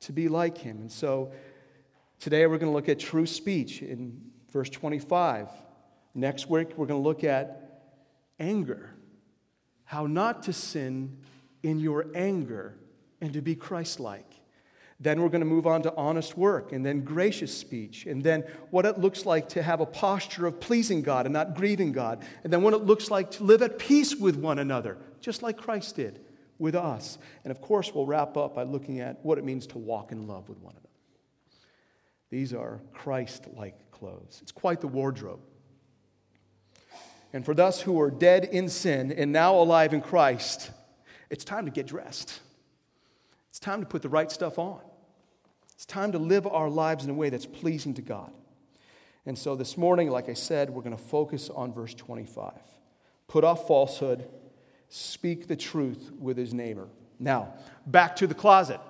to 0.00 0.12
be 0.12 0.28
like 0.28 0.58
him. 0.58 0.80
And 0.80 0.90
so 0.90 1.30
today 2.18 2.46
we're 2.46 2.58
going 2.58 2.70
to 2.70 2.74
look 2.74 2.88
at 2.88 2.98
true 2.98 3.26
speech 3.26 3.80
in 3.80 4.20
verse 4.52 4.68
25. 4.68 5.48
Next 6.14 6.50
week 6.50 6.70
we're 6.76 6.86
going 6.86 7.00
to 7.00 7.08
look 7.08 7.22
at 7.22 7.84
anger, 8.40 8.90
how 9.84 10.06
not 10.06 10.42
to 10.44 10.52
sin 10.52 11.18
in 11.62 11.78
your 11.78 12.06
anger 12.14 12.76
and 13.20 13.32
to 13.34 13.40
be 13.40 13.54
Christ 13.54 14.00
like. 14.00 14.34
Then 14.98 15.20
we're 15.20 15.28
going 15.28 15.42
to 15.42 15.46
move 15.46 15.66
on 15.66 15.82
to 15.82 15.94
honest 15.94 16.38
work 16.38 16.72
and 16.72 16.84
then 16.84 17.02
gracious 17.02 17.56
speech 17.56 18.06
and 18.06 18.22
then 18.22 18.44
what 18.70 18.86
it 18.86 18.98
looks 18.98 19.26
like 19.26 19.50
to 19.50 19.62
have 19.62 19.80
a 19.80 19.86
posture 19.86 20.46
of 20.46 20.58
pleasing 20.58 21.02
God 21.02 21.26
and 21.26 21.34
not 21.34 21.54
grieving 21.54 21.92
God. 21.92 22.24
And 22.44 22.52
then 22.52 22.62
what 22.62 22.72
it 22.72 22.78
looks 22.78 23.10
like 23.10 23.30
to 23.32 23.44
live 23.44 23.60
at 23.60 23.78
peace 23.78 24.16
with 24.16 24.36
one 24.36 24.58
another, 24.58 24.96
just 25.20 25.42
like 25.42 25.58
Christ 25.58 25.96
did 25.96 26.20
with 26.58 26.74
us. 26.74 27.18
And 27.44 27.50
of 27.50 27.60
course, 27.60 27.94
we'll 27.94 28.06
wrap 28.06 28.38
up 28.38 28.54
by 28.54 28.62
looking 28.62 29.00
at 29.00 29.22
what 29.22 29.36
it 29.36 29.44
means 29.44 29.66
to 29.68 29.78
walk 29.78 30.12
in 30.12 30.26
love 30.26 30.48
with 30.48 30.58
one 30.58 30.72
another. 30.72 30.86
These 32.30 32.54
are 32.54 32.80
Christ 32.92 33.46
like 33.54 33.90
clothes. 33.90 34.38
It's 34.40 34.52
quite 34.52 34.80
the 34.80 34.88
wardrobe. 34.88 35.40
And 37.32 37.44
for 37.44 37.54
those 37.54 37.82
who 37.82 38.00
are 38.00 38.10
dead 38.10 38.46
in 38.46 38.70
sin 38.70 39.12
and 39.12 39.30
now 39.30 39.56
alive 39.56 39.92
in 39.92 40.00
Christ, 40.00 40.70
it's 41.28 41.44
time 41.44 41.66
to 41.66 41.70
get 41.70 41.86
dressed. 41.86 42.40
It's 43.50 43.58
time 43.58 43.80
to 43.80 43.86
put 43.86 44.02
the 44.02 44.08
right 44.08 44.30
stuff 44.30 44.58
on. 44.58 44.80
It's 45.76 45.84
time 45.84 46.12
to 46.12 46.18
live 46.18 46.46
our 46.46 46.70
lives 46.70 47.04
in 47.04 47.10
a 47.10 47.14
way 47.14 47.28
that's 47.28 47.44
pleasing 47.44 47.92
to 47.94 48.02
God. 48.02 48.32
And 49.26 49.36
so 49.36 49.54
this 49.54 49.76
morning, 49.76 50.08
like 50.08 50.30
I 50.30 50.32
said, 50.32 50.70
we're 50.70 50.80
going 50.80 50.96
to 50.96 51.02
focus 51.02 51.50
on 51.50 51.74
verse 51.74 51.92
25. 51.92 52.54
Put 53.28 53.44
off 53.44 53.66
falsehood, 53.66 54.26
speak 54.88 55.48
the 55.48 55.56
truth 55.56 56.12
with 56.18 56.38
his 56.38 56.54
neighbor. 56.54 56.88
Now, 57.18 57.52
back 57.86 58.16
to 58.16 58.26
the 58.26 58.34
closet. 58.34 58.80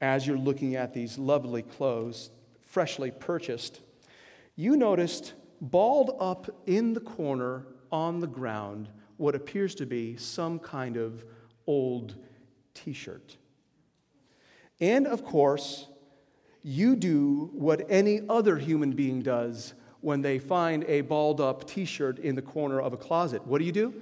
As 0.00 0.26
you're 0.26 0.36
looking 0.36 0.74
at 0.74 0.92
these 0.92 1.18
lovely 1.18 1.62
clothes, 1.62 2.30
freshly 2.60 3.12
purchased, 3.12 3.80
you 4.56 4.76
noticed 4.76 5.34
balled 5.60 6.16
up 6.18 6.50
in 6.66 6.94
the 6.94 7.00
corner 7.00 7.64
on 7.92 8.18
the 8.18 8.26
ground 8.26 8.88
what 9.18 9.36
appears 9.36 9.76
to 9.76 9.86
be 9.86 10.16
some 10.16 10.58
kind 10.58 10.96
of 10.96 11.24
old 11.64 12.16
t 12.74 12.92
shirt. 12.92 13.36
And 14.80 15.06
of 15.06 15.24
course, 15.24 15.86
you 16.62 16.96
do 16.96 17.50
what 17.52 17.86
any 17.88 18.22
other 18.28 18.58
human 18.58 18.92
being 18.92 19.22
does 19.22 19.74
when 20.00 20.22
they 20.22 20.38
find 20.38 20.84
a 20.84 21.00
balled 21.00 21.40
up 21.40 21.66
t 21.66 21.84
shirt 21.84 22.18
in 22.18 22.34
the 22.34 22.42
corner 22.42 22.80
of 22.80 22.92
a 22.92 22.96
closet. 22.96 23.46
What 23.46 23.58
do 23.58 23.64
you 23.64 23.72
do? 23.72 23.94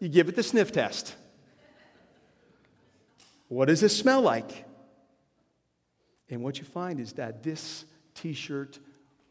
You 0.00 0.08
give 0.08 0.28
it 0.28 0.36
the 0.36 0.42
sniff 0.42 0.72
test. 0.72 1.14
What 3.48 3.66
does 3.66 3.80
this 3.80 3.96
smell 3.96 4.20
like? 4.20 4.64
And 6.30 6.42
what 6.42 6.58
you 6.58 6.64
find 6.64 7.00
is 7.00 7.14
that 7.14 7.42
this 7.42 7.84
t 8.14 8.32
shirt 8.32 8.78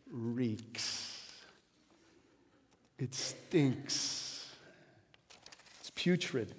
reeks. 0.09 1.21
It 2.97 3.13
stinks. 3.13 4.49
It's 5.79 5.91
putrid. 5.91 6.55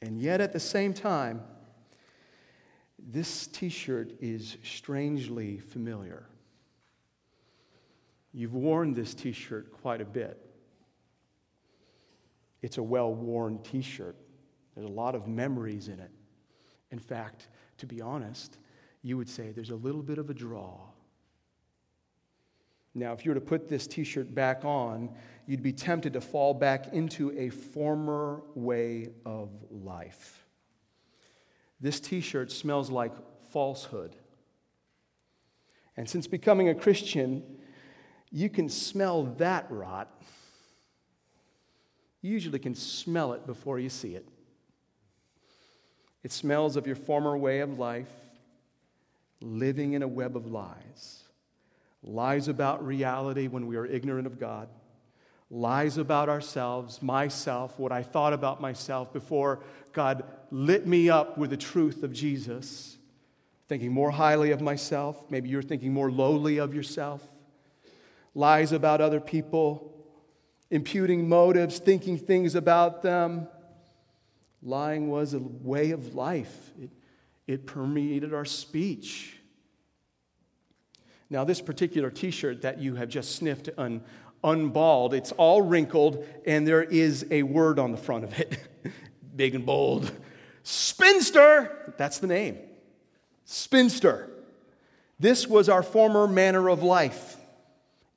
And 0.00 0.20
yet, 0.20 0.40
at 0.40 0.52
the 0.52 0.60
same 0.60 0.92
time, 0.92 1.42
this 3.10 3.46
t 3.46 3.68
shirt 3.68 4.12
is 4.20 4.56
strangely 4.62 5.58
familiar. 5.58 6.26
You've 8.32 8.54
worn 8.54 8.94
this 8.94 9.14
t 9.14 9.32
shirt 9.32 9.72
quite 9.72 10.00
a 10.00 10.04
bit. 10.04 10.38
It's 12.62 12.78
a 12.78 12.82
well 12.82 13.12
worn 13.12 13.58
t 13.62 13.82
shirt, 13.82 14.16
there's 14.74 14.88
a 14.88 14.92
lot 14.92 15.14
of 15.14 15.26
memories 15.26 15.88
in 15.88 15.98
it. 16.00 16.10
In 16.90 16.98
fact, 16.98 17.48
to 17.78 17.86
be 17.86 18.00
honest, 18.00 18.58
you 19.02 19.16
would 19.16 19.28
say 19.28 19.50
there's 19.50 19.70
a 19.70 19.76
little 19.76 20.02
bit 20.02 20.18
of 20.18 20.30
a 20.30 20.34
draw. 20.34 20.78
Now, 22.94 23.12
if 23.12 23.24
you 23.24 23.30
were 23.30 23.34
to 23.36 23.40
put 23.40 23.68
this 23.68 23.86
t 23.86 24.04
shirt 24.04 24.34
back 24.34 24.64
on, 24.64 25.10
you'd 25.46 25.62
be 25.62 25.72
tempted 25.72 26.12
to 26.12 26.20
fall 26.20 26.54
back 26.54 26.92
into 26.92 27.32
a 27.38 27.48
former 27.48 28.42
way 28.54 29.08
of 29.24 29.50
life. 29.70 30.41
This 31.82 31.98
t 31.98 32.20
shirt 32.20 32.52
smells 32.52 32.90
like 32.90 33.12
falsehood. 33.50 34.14
And 35.96 36.08
since 36.08 36.28
becoming 36.28 36.68
a 36.68 36.74
Christian, 36.74 37.42
you 38.30 38.48
can 38.48 38.68
smell 38.68 39.24
that 39.24 39.66
rot. 39.68 40.08
You 42.22 42.30
usually 42.30 42.60
can 42.60 42.76
smell 42.76 43.32
it 43.32 43.46
before 43.46 43.80
you 43.80 43.88
see 43.88 44.14
it. 44.14 44.26
It 46.22 46.30
smells 46.30 46.76
of 46.76 46.86
your 46.86 46.96
former 46.96 47.36
way 47.36 47.58
of 47.58 47.80
life, 47.80 48.12
living 49.40 49.94
in 49.94 50.04
a 50.04 50.08
web 50.08 50.36
of 50.36 50.46
lies. 50.46 51.24
Lies 52.04 52.46
about 52.46 52.86
reality 52.86 53.48
when 53.48 53.66
we 53.66 53.76
are 53.76 53.84
ignorant 53.84 54.28
of 54.28 54.38
God 54.38 54.68
lies 55.52 55.98
about 55.98 56.30
ourselves, 56.30 57.02
myself, 57.02 57.78
what 57.78 57.92
I 57.92 58.02
thought 58.02 58.32
about 58.32 58.62
myself 58.62 59.12
before 59.12 59.60
God 59.92 60.24
lit 60.50 60.86
me 60.86 61.10
up 61.10 61.38
with 61.38 61.50
the 61.50 61.56
truth 61.56 62.02
of 62.02 62.12
Jesus. 62.12 62.98
Thinking 63.68 63.92
more 63.92 64.10
highly 64.10 64.50
of 64.50 64.60
myself. 64.60 65.30
Maybe 65.30 65.48
you're 65.48 65.62
thinking 65.62 65.92
more 65.92 66.10
lowly 66.10 66.58
of 66.58 66.74
yourself. 66.74 67.22
Lies 68.34 68.72
about 68.72 69.00
other 69.00 69.20
people, 69.20 69.92
imputing 70.70 71.28
motives, 71.28 71.78
thinking 71.78 72.18
things 72.18 72.54
about 72.54 73.02
them. 73.02 73.46
Lying 74.62 75.10
was 75.10 75.34
a 75.34 75.38
way 75.38 75.90
of 75.90 76.14
life, 76.14 76.70
it, 76.80 76.90
it 77.46 77.66
permeated 77.66 78.32
our 78.32 78.44
speech. 78.44 79.38
Now, 81.28 81.44
this 81.44 81.60
particular 81.60 82.10
t 82.10 82.30
shirt 82.30 82.62
that 82.62 82.78
you 82.78 82.94
have 82.96 83.08
just 83.08 83.36
sniffed 83.36 83.70
un, 83.78 84.02
unballed. 84.44 85.14
It's 85.14 85.32
all 85.32 85.62
wrinkled, 85.62 86.26
and 86.46 86.66
there 86.66 86.82
is 86.82 87.26
a 87.30 87.42
word 87.42 87.78
on 87.78 87.90
the 87.90 87.96
front 87.96 88.24
of 88.24 88.38
it, 88.38 88.58
big 89.34 89.54
and 89.54 89.66
bold. 89.66 90.10
Spinster! 90.62 91.94
That's 91.96 92.18
the 92.18 92.26
name. 92.26 92.58
Spinster. 93.44 94.30
This 95.18 95.46
was 95.46 95.68
our 95.68 95.82
former 95.82 96.26
manner 96.26 96.68
of 96.68 96.82
life, 96.82 97.36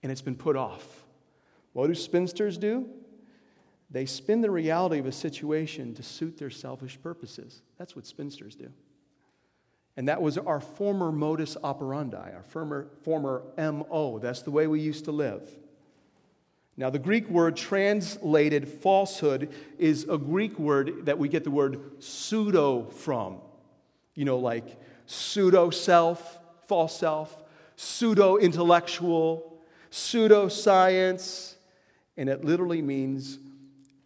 and 0.02 0.12
it's 0.12 0.22
been 0.22 0.36
put 0.36 0.56
off. 0.56 1.06
What 1.74 1.88
do 1.88 1.96
spinsters 1.96 2.58
do? 2.58 2.88
They 3.92 4.06
spin 4.06 4.42
the 4.42 4.52
reality 4.52 5.00
of 5.00 5.06
a 5.06 5.12
situation 5.12 5.94
to 5.96 6.04
suit 6.04 6.38
their 6.38 6.50
selfish 6.50 7.00
purposes. 7.02 7.62
That's 7.78 7.96
what 7.96 8.06
spinsters 8.06 8.56
do. 8.56 8.72
And 9.98 10.08
that 10.08 10.22
was 10.22 10.38
our 10.38 10.60
former 10.60 11.12
modus 11.12 11.56
operandi, 11.64 12.32
our 12.34 12.44
former, 12.44 12.88
former 13.04 13.44
MO. 13.58 14.20
That's 14.20 14.42
the 14.42 14.52
way 14.52 14.68
we 14.68 14.82
used 14.82 15.06
to 15.06 15.12
live. 15.12 15.50
Now, 16.78 16.90
the 16.90 17.00
Greek 17.00 17.30
word 17.30 17.56
translated 17.56 18.68
falsehood 18.68 19.54
is 19.80 20.06
a 20.10 20.18
Greek 20.18 20.60
word 20.60 21.06
that 21.06 21.18
we 21.18 21.30
get 21.30 21.46
the 21.46 21.52
word 21.52 21.80
pseudo 22.00 22.86
from. 22.86 23.38
You 24.14 24.26
know, 24.26 24.38
like 24.38 24.78
pseudo 25.06 25.70
self, 25.70 26.40
false 26.68 26.98
self, 26.98 27.44
pseudo 27.78 28.38
intellectual, 28.38 29.62
pseudo 29.90 30.50
science, 30.50 31.56
and 32.18 32.28
it 32.28 32.44
literally 32.44 32.82
means 32.82 33.40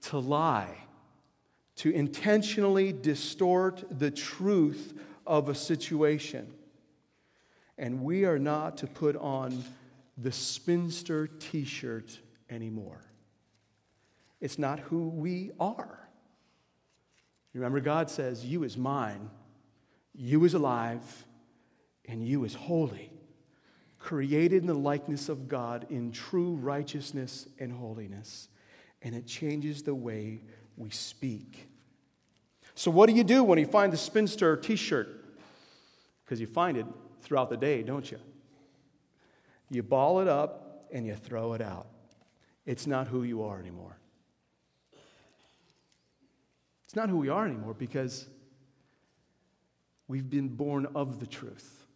to 0.01 0.19
lie, 0.19 0.77
to 1.77 1.91
intentionally 1.91 2.93
distort 2.93 3.83
the 3.89 4.11
truth 4.11 4.93
of 5.25 5.49
a 5.49 5.55
situation. 5.55 6.51
And 7.79 8.03
we 8.03 8.25
are 8.25 8.39
not 8.39 8.77
to 8.77 8.87
put 8.87 9.15
on 9.15 9.63
the 10.17 10.31
spinster 10.31 11.27
t 11.27 11.63
shirt 11.63 12.19
anymore. 12.49 13.01
It's 14.41 14.57
not 14.57 14.79
who 14.79 15.09
we 15.09 15.51
are. 15.59 15.99
Remember, 17.53 17.79
God 17.79 18.09
says, 18.09 18.45
You 18.45 18.63
is 18.63 18.77
mine, 18.77 19.29
you 20.13 20.45
is 20.45 20.53
alive, 20.53 21.25
and 22.07 22.25
you 22.25 22.43
is 22.43 22.53
holy, 22.53 23.11
created 23.97 24.61
in 24.61 24.67
the 24.67 24.73
likeness 24.73 25.29
of 25.29 25.47
God 25.47 25.87
in 25.89 26.11
true 26.11 26.53
righteousness 26.55 27.47
and 27.59 27.71
holiness. 27.71 28.47
And 29.01 29.15
it 29.15 29.25
changes 29.25 29.83
the 29.83 29.95
way 29.95 30.41
we 30.77 30.89
speak. 30.89 31.67
So, 32.75 32.91
what 32.91 33.09
do 33.09 33.15
you 33.15 33.23
do 33.23 33.43
when 33.43 33.59
you 33.59 33.65
find 33.65 33.91
the 33.91 33.97
spinster 33.97 34.55
t 34.55 34.75
shirt? 34.75 35.07
Because 36.23 36.39
you 36.39 36.47
find 36.47 36.77
it 36.77 36.85
throughout 37.21 37.49
the 37.49 37.57
day, 37.57 37.81
don't 37.81 38.09
you? 38.09 38.19
You 39.69 39.83
ball 39.83 40.21
it 40.21 40.27
up 40.27 40.87
and 40.91 41.05
you 41.05 41.15
throw 41.15 41.53
it 41.53 41.61
out. 41.61 41.87
It's 42.69 42.85
not 42.85 43.07
who 43.07 43.23
you 43.23 43.41
are 43.41 43.59
anymore. 43.59 43.97
It's 46.85 46.95
not 46.95 47.09
who 47.09 47.17
we 47.17 47.27
are 47.27 47.43
anymore 47.43 47.73
because 47.73 48.27
we've 50.07 50.29
been 50.29 50.49
born 50.49 50.85
of 50.93 51.19
the 51.19 51.25
truth. 51.25 51.87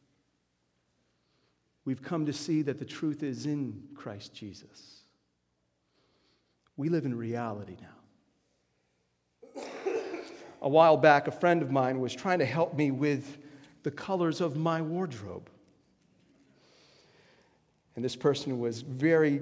We've 1.86 2.02
come 2.02 2.26
to 2.26 2.34
see 2.34 2.64
that 2.64 2.80
the 2.80 2.86
truth 2.86 3.22
is 3.22 3.46
in 3.46 3.84
Christ 3.94 4.34
Jesus. 4.34 5.04
We 6.76 6.90
live 6.90 7.06
in 7.06 7.16
reality 7.16 7.78
now. 7.80 9.64
A 10.64 10.70
while 10.70 10.98
back, 10.98 11.28
a 11.28 11.32
friend 11.32 11.62
of 11.62 11.70
mine 11.70 12.00
was 12.00 12.16
trying 12.16 12.40
to 12.40 12.46
help 12.46 12.74
me 12.74 12.90
with 12.90 13.38
the 13.84 13.92
colors 13.92 14.42
of 14.42 14.58
my 14.58 14.82
wardrobe. 14.82 15.52
And 17.96 18.04
this 18.04 18.16
person 18.16 18.58
was 18.58 18.82
very 18.82 19.42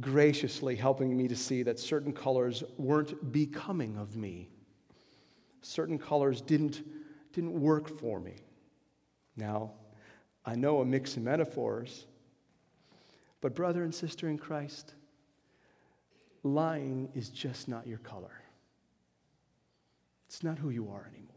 graciously 0.00 0.76
helping 0.76 1.16
me 1.16 1.28
to 1.28 1.36
see 1.36 1.62
that 1.62 1.78
certain 1.78 2.12
colors 2.12 2.62
weren't 2.76 3.32
becoming 3.32 3.96
of 3.96 4.16
me 4.16 4.50
certain 5.66 5.98
colors 5.98 6.40
didn't, 6.40 6.82
didn't 7.32 7.52
work 7.52 7.88
for 7.98 8.20
me. 8.20 8.36
Now, 9.36 9.72
I 10.44 10.54
know 10.54 10.80
a 10.80 10.84
mix 10.84 11.16
of 11.16 11.22
metaphors, 11.22 12.06
but 13.40 13.54
brother 13.54 13.82
and 13.82 13.94
sister 13.94 14.28
in 14.28 14.38
Christ, 14.38 14.94
lying 16.42 17.08
is 17.14 17.28
just 17.28 17.68
not 17.68 17.86
your 17.86 17.98
color. 17.98 18.42
It's 20.28 20.42
not 20.42 20.58
who 20.58 20.70
you 20.70 20.88
are 20.88 21.10
anymore. 21.12 21.32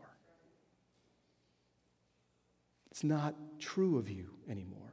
It's 2.92 3.04
not 3.04 3.36
true 3.60 3.98
of 3.98 4.10
you 4.10 4.30
anymore. 4.48 4.89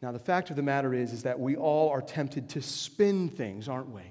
Now, 0.00 0.12
the 0.12 0.18
fact 0.18 0.50
of 0.50 0.56
the 0.56 0.62
matter 0.62 0.94
is, 0.94 1.12
is 1.12 1.24
that 1.24 1.40
we 1.40 1.56
all 1.56 1.90
are 1.90 2.02
tempted 2.02 2.48
to 2.50 2.62
spin 2.62 3.28
things, 3.28 3.68
aren't 3.68 3.90
we? 3.90 4.02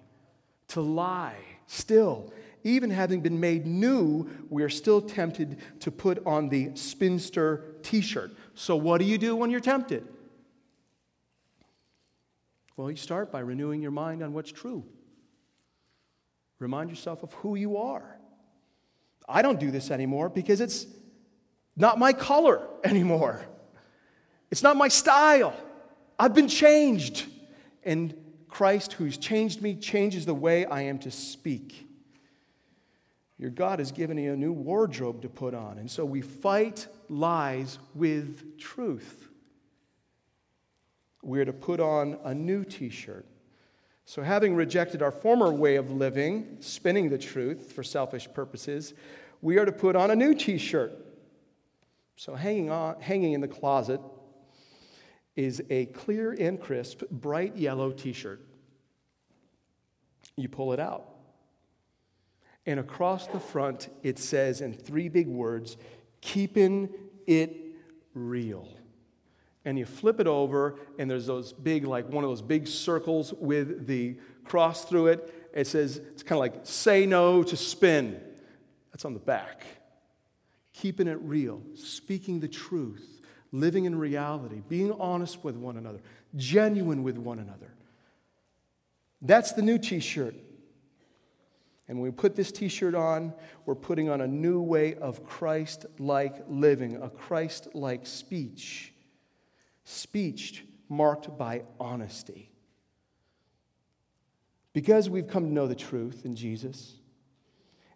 To 0.69 0.81
lie 0.81 1.37
still 1.65 2.31
even 2.67 2.89
having 2.89 3.21
been 3.21 3.39
made 3.39 3.65
new, 3.65 4.29
we 4.49 4.63
are 4.63 4.69
still 4.69 5.01
tempted 5.01 5.57
to 5.79 5.91
put 5.91 6.25
on 6.25 6.49
the 6.49 6.71
spinster 6.75 7.75
t 7.81 8.01
shirt. 8.01 8.31
So, 8.55 8.75
what 8.75 8.99
do 8.99 9.05
you 9.05 9.17
do 9.17 9.35
when 9.35 9.49
you're 9.49 9.59
tempted? 9.59 10.05
Well, 12.75 12.91
you 12.91 12.97
start 12.97 13.31
by 13.31 13.39
renewing 13.39 13.81
your 13.81 13.91
mind 13.91 14.21
on 14.21 14.33
what's 14.33 14.51
true. 14.51 14.83
Remind 16.59 16.89
yourself 16.89 17.23
of 17.23 17.33
who 17.35 17.55
you 17.55 17.77
are. 17.77 18.19
I 19.27 19.41
don't 19.41 19.59
do 19.59 19.71
this 19.71 19.89
anymore 19.89 20.29
because 20.29 20.61
it's 20.61 20.85
not 21.75 21.97
my 21.97 22.13
color 22.13 22.67
anymore. 22.83 23.45
It's 24.51 24.63
not 24.63 24.77
my 24.77 24.87
style. 24.87 25.55
I've 26.19 26.33
been 26.33 26.47
changed. 26.47 27.25
And 27.83 28.13
Christ, 28.49 28.93
who's 28.93 29.17
changed 29.17 29.61
me, 29.61 29.75
changes 29.75 30.25
the 30.25 30.33
way 30.33 30.65
I 30.65 30.81
am 30.81 30.99
to 30.99 31.11
speak. 31.11 31.87
Your 33.37 33.51
God 33.51 33.79
has 33.79 33.91
given 33.91 34.17
you 34.17 34.33
a 34.33 34.37
new 34.37 34.51
wardrobe 34.51 35.21
to 35.21 35.29
put 35.29 35.53
on. 35.53 35.77
And 35.77 35.89
so 35.89 36.03
we 36.03 36.21
fight 36.21 36.87
lies 37.07 37.77
with 37.93 38.57
truth. 38.57 39.29
We're 41.21 41.45
to 41.45 41.53
put 41.53 41.79
on 41.79 42.17
a 42.23 42.33
new 42.33 42.63
t 42.63 42.89
shirt. 42.89 43.25
So, 44.05 44.21
having 44.21 44.55
rejected 44.55 45.01
our 45.01 45.11
former 45.11 45.51
way 45.51 45.75
of 45.75 45.91
living, 45.91 46.57
spinning 46.61 47.09
the 47.09 47.17
truth 47.17 47.73
for 47.73 47.83
selfish 47.83 48.29
purposes, 48.33 48.93
we 49.41 49.57
are 49.57 49.65
to 49.65 49.71
put 49.73 49.97
on 49.97 50.09
a 50.09 50.15
new 50.15 50.33
t 50.33 50.57
shirt. 50.57 50.93
So, 52.15 52.33
hanging, 52.33 52.69
on, 52.71 53.01
hanging 53.01 53.33
in 53.33 53.41
the 53.41 53.47
closet 53.49 53.99
is 55.37 55.61
a 55.69 55.85
clear 55.85 56.33
and 56.33 56.59
crisp, 56.59 57.03
bright 57.09 57.55
yellow 57.55 57.91
t 57.91 58.11
shirt. 58.11 58.41
You 60.35 60.49
pull 60.49 60.73
it 60.73 60.79
out. 60.79 61.07
And 62.65 62.81
across 62.81 63.27
the 63.27 63.39
front, 63.39 63.87
it 64.03 64.19
says 64.19 64.59
in 64.59 64.73
three 64.73 65.07
big 65.07 65.27
words, 65.27 65.77
keeping 66.19 66.89
it 67.25 67.55
real. 68.13 68.67
And 69.63 69.77
you 69.77 69.85
flip 69.85 70.19
it 70.19 70.27
over, 70.27 70.79
and 70.97 71.09
there's 71.09 71.27
those 71.27 71.53
big, 71.53 71.85
like 71.85 72.09
one 72.09 72.23
of 72.23 72.29
those 72.29 72.41
big 72.41 72.67
circles 72.67 73.33
with 73.33 73.87
the 73.87 74.17
cross 74.43 74.85
through 74.85 75.07
it. 75.07 75.49
It 75.53 75.67
says, 75.67 75.97
it's 75.97 76.23
kind 76.23 76.37
of 76.37 76.39
like, 76.39 76.55
say 76.63 77.05
no 77.05 77.43
to 77.43 77.55
spin. 77.55 78.19
That's 78.91 79.05
on 79.05 79.13
the 79.13 79.19
back. 79.19 79.65
Keeping 80.73 81.07
it 81.07 81.19
real, 81.21 81.61
speaking 81.75 82.39
the 82.39 82.47
truth, 82.47 83.16
living 83.51 83.85
in 83.85 83.97
reality, 83.97 84.61
being 84.67 84.91
honest 84.93 85.43
with 85.43 85.55
one 85.55 85.77
another, 85.77 85.99
genuine 86.35 87.03
with 87.03 87.17
one 87.17 87.39
another. 87.39 87.71
That's 89.21 89.53
the 89.53 89.61
new 89.61 89.77
t 89.77 89.99
shirt. 89.99 90.35
And 91.87 91.99
when 91.99 92.11
we 92.11 92.11
put 92.11 92.35
this 92.35 92.51
t 92.51 92.67
shirt 92.67 92.95
on, 92.95 93.33
we're 93.65 93.75
putting 93.75 94.09
on 94.09 94.21
a 94.21 94.27
new 94.27 94.61
way 94.61 94.95
of 94.95 95.25
Christ 95.25 95.85
like 95.99 96.43
living, 96.49 97.01
a 97.01 97.09
Christ 97.09 97.69
like 97.73 98.05
speech. 98.05 98.93
Speech 99.83 100.65
marked 100.89 101.37
by 101.37 101.63
honesty. 101.79 102.51
Because 104.73 105.09
we've 105.09 105.27
come 105.27 105.45
to 105.45 105.51
know 105.51 105.67
the 105.67 105.75
truth 105.75 106.25
in 106.25 106.35
Jesus, 106.35 106.95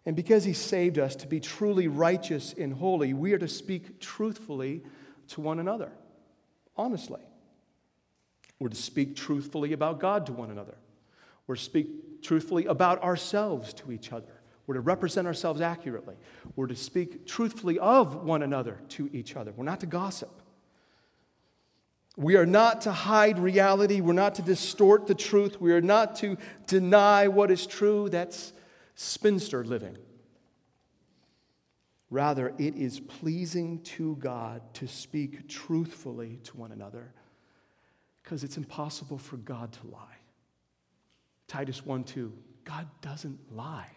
and 0.04 0.16
because 0.16 0.44
He 0.44 0.52
saved 0.52 0.98
us 0.98 1.14
to 1.16 1.26
be 1.28 1.38
truly 1.38 1.86
righteous 1.86 2.54
and 2.58 2.72
holy, 2.72 3.12
we 3.12 3.32
are 3.34 3.38
to 3.38 3.46
speak 3.46 4.00
truthfully 4.00 4.82
to 5.32 5.40
one 5.40 5.58
another, 5.58 5.92
honestly. 6.76 7.20
We're 8.58 8.68
to 8.68 8.76
speak 8.76 9.16
truthfully 9.16 9.72
about 9.72 10.00
God 10.00 10.26
to 10.26 10.32
one 10.32 10.50
another. 10.50 10.76
We're 11.46 11.56
to 11.56 11.62
speak 11.62 12.22
truthfully 12.22 12.66
about 12.66 13.02
ourselves 13.02 13.74
to 13.74 13.92
each 13.92 14.12
other. 14.12 14.40
We're 14.66 14.74
to 14.74 14.80
represent 14.80 15.26
ourselves 15.26 15.60
accurately. 15.60 16.14
We're 16.54 16.68
to 16.68 16.76
speak 16.76 17.26
truthfully 17.26 17.78
of 17.78 18.24
one 18.24 18.42
another 18.42 18.78
to 18.90 19.10
each 19.12 19.34
other. 19.34 19.52
We're 19.56 19.64
not 19.64 19.80
to 19.80 19.86
gossip. 19.86 20.42
We 22.16 22.36
are 22.36 22.46
not 22.46 22.82
to 22.82 22.92
hide 22.92 23.38
reality. 23.38 24.00
We're 24.00 24.12
not 24.12 24.36
to 24.36 24.42
distort 24.42 25.06
the 25.06 25.14
truth. 25.14 25.60
We 25.60 25.72
are 25.72 25.80
not 25.80 26.16
to 26.16 26.36
deny 26.66 27.28
what 27.28 27.50
is 27.50 27.66
true. 27.66 28.08
That's 28.08 28.52
spinster 28.94 29.64
living. 29.64 29.96
Rather, 32.12 32.52
it 32.58 32.76
is 32.76 33.00
pleasing 33.00 33.80
to 33.80 34.16
God 34.16 34.60
to 34.74 34.86
speak 34.86 35.48
truthfully 35.48 36.40
to 36.44 36.58
one 36.58 36.70
another 36.70 37.10
because 38.22 38.44
it's 38.44 38.58
impossible 38.58 39.16
for 39.16 39.38
God 39.38 39.72
to 39.72 39.86
lie. 39.86 40.18
Titus 41.48 41.86
1 41.86 42.04
2. 42.04 42.30
God 42.64 42.86
doesn't 43.00 43.38
lie. 43.56 43.90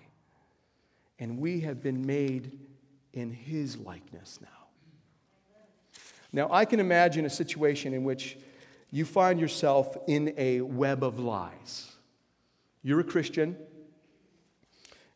And 1.19 1.39
we 1.39 1.60
have 1.60 1.84
been 1.84 2.06
made 2.06 2.58
in 3.12 3.32
his 3.34 3.75
likeness 3.75 4.39
now. 4.41 4.47
Now, 6.32 6.47
I 6.54 6.63
can 6.63 6.80
imagine 6.80 7.25
a 7.25 7.30
situation 7.30 7.93
in 7.93 8.06
which 8.06 8.38
you 8.91 9.04
find 9.04 9.41
yourself 9.41 9.97
in 10.08 10.34
a 10.38 10.62
web 10.62 11.04
of 11.04 11.19
lies. 11.19 11.91
You're 12.82 13.01
a 13.01 13.04
Christian, 13.04 13.58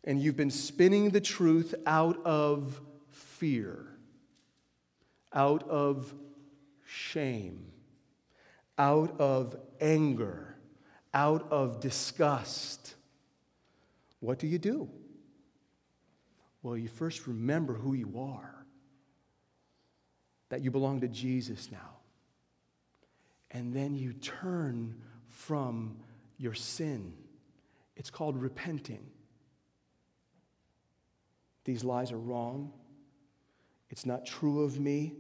and 0.04 0.22
you've 0.22 0.36
been 0.36 0.52
spinning 0.52 1.12
the 1.12 1.22
truth 1.22 1.74
out 1.86 2.22
of 2.26 2.82
fear, 3.40 3.88
out 5.34 5.68
of 5.68 6.14
shame, 6.86 7.72
out 8.78 9.20
of 9.20 9.56
anger 9.82 10.50
out 11.14 11.48
of 11.52 11.80
disgust, 11.80 12.96
what 14.20 14.40
do 14.40 14.48
you 14.48 14.60
do? 14.60 14.90
Well, 16.62 16.78
you 16.78 16.88
first 16.88 17.26
remember 17.26 17.74
who 17.74 17.94
you 17.94 18.20
are, 18.20 18.66
that 20.50 20.62
you 20.62 20.72
belong 20.72 21.02
to 21.02 21.08
Jesus 21.08 21.72
now. 21.72 21.98
And 23.52 23.74
then 23.74 23.96
you 23.96 24.14
turn 24.14 24.96
from 25.28 25.98
your 26.38 26.54
sin. 26.54 27.14
It's 27.96 28.10
called 28.10 28.38
repenting. 28.38 29.06
These 31.66 31.84
lies 31.84 32.12
are 32.12 32.20
wrong. 32.20 32.72
It's 33.90 34.06
not 34.06 34.26
true 34.26 34.64
of 34.64 34.80
me, 34.80 35.16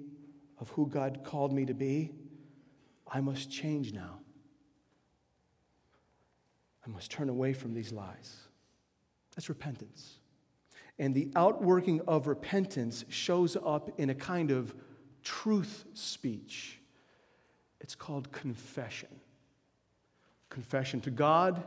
of 0.59 0.69
who 0.69 0.87
God 0.87 1.21
called 1.23 1.51
me 1.51 1.65
to 1.65 1.73
be. 1.73 2.11
I 3.07 3.21
must 3.21 3.51
change 3.51 3.93
now. 3.93 4.19
I 6.85 6.89
must 6.89 7.11
turn 7.11 7.29
away 7.29 7.53
from 7.53 7.73
these 7.73 7.91
lies. 7.91 8.35
That's 9.35 9.49
repentance. 9.49 10.19
And 10.97 11.15
the 11.15 11.31
outworking 11.35 12.01
of 12.07 12.27
repentance 12.27 13.05
shows 13.09 13.55
up 13.55 13.99
in 13.99 14.09
a 14.09 14.15
kind 14.15 14.51
of 14.51 14.73
truth 15.23 15.85
speech. 15.93 16.79
It's 17.79 17.95
called 17.95 18.31
confession 18.31 19.09
confession 20.49 20.99
to 20.99 21.11
God 21.11 21.63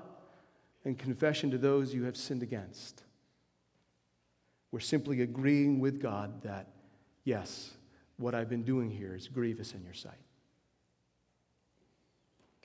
and 0.84 0.98
confession 0.98 1.50
to 1.52 1.58
those 1.58 1.94
you 1.94 2.04
have 2.04 2.16
sinned 2.16 2.42
against. 2.42 3.02
We're 4.72 4.80
simply 4.80 5.22
agreeing 5.22 5.78
with 5.78 6.00
God 6.00 6.42
that, 6.42 6.66
yes, 7.24 7.72
what 8.16 8.34
I've 8.34 8.48
been 8.48 8.64
doing 8.64 8.90
here 8.90 9.14
is 9.14 9.28
grievous 9.28 9.74
in 9.74 9.82
your 9.82 9.94
sight. 9.94 10.12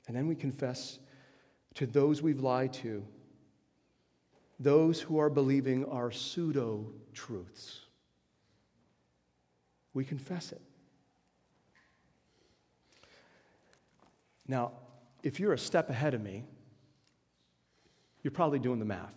And 0.06 0.16
then 0.16 0.26
we 0.26 0.34
confess 0.34 0.98
to 1.74 1.86
those 1.86 2.22
we've 2.22 2.40
lied 2.40 2.72
to, 2.74 3.04
those 4.58 5.00
who 5.00 5.18
are 5.18 5.30
believing 5.30 5.84
our 5.84 6.10
pseudo 6.10 6.86
truths. 7.12 7.80
We 9.94 10.04
confess 10.04 10.52
it. 10.52 10.60
Now, 14.46 14.72
if 15.22 15.38
you're 15.38 15.52
a 15.52 15.58
step 15.58 15.90
ahead 15.90 16.14
of 16.14 16.22
me, 16.22 16.44
you're 18.22 18.30
probably 18.30 18.58
doing 18.58 18.78
the 18.78 18.84
math. 18.84 19.14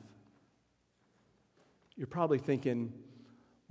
You're 1.95 2.07
probably 2.07 2.37
thinking, 2.37 2.93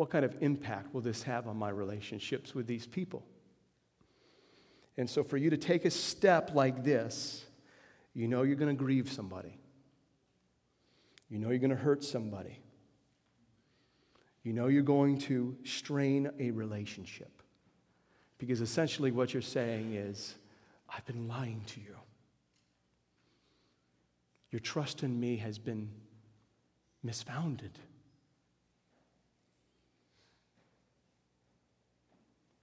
what 0.01 0.09
kind 0.09 0.25
of 0.25 0.35
impact 0.41 0.95
will 0.95 1.03
this 1.03 1.25
have 1.25 1.47
on 1.47 1.59
my 1.59 1.69
relationships 1.69 2.55
with 2.55 2.67
these 2.67 2.87
people? 2.87 3.23
And 4.97 5.11
so, 5.11 5.23
for 5.23 5.37
you 5.37 5.51
to 5.51 5.59
take 5.59 5.85
a 5.85 5.91
step 5.91 6.53
like 6.55 6.85
this, 6.85 7.45
you 8.15 8.27
know 8.27 8.41
you're 8.41 8.57
going 8.57 8.75
to 8.75 8.83
grieve 8.83 9.13
somebody. 9.13 9.59
You 11.29 11.39
know 11.39 11.51
you're 11.51 11.59
going 11.59 11.69
to 11.69 11.77
hurt 11.77 12.03
somebody. 12.03 12.61
You 14.43 14.55
know 14.55 14.69
you're 14.69 14.81
going 14.81 15.19
to 15.19 15.55
strain 15.65 16.31
a 16.39 16.51
relationship. 16.51 17.43
Because 18.39 18.63
essentially, 18.63 19.11
what 19.11 19.35
you're 19.35 19.43
saying 19.43 19.93
is, 19.93 20.35
I've 20.89 21.05
been 21.05 21.29
lying 21.29 21.61
to 21.67 21.81
you. 21.81 21.97
Your 24.51 24.61
trust 24.61 25.03
in 25.03 25.21
me 25.21 25.37
has 25.37 25.59
been 25.59 25.91
misfounded. 27.05 27.73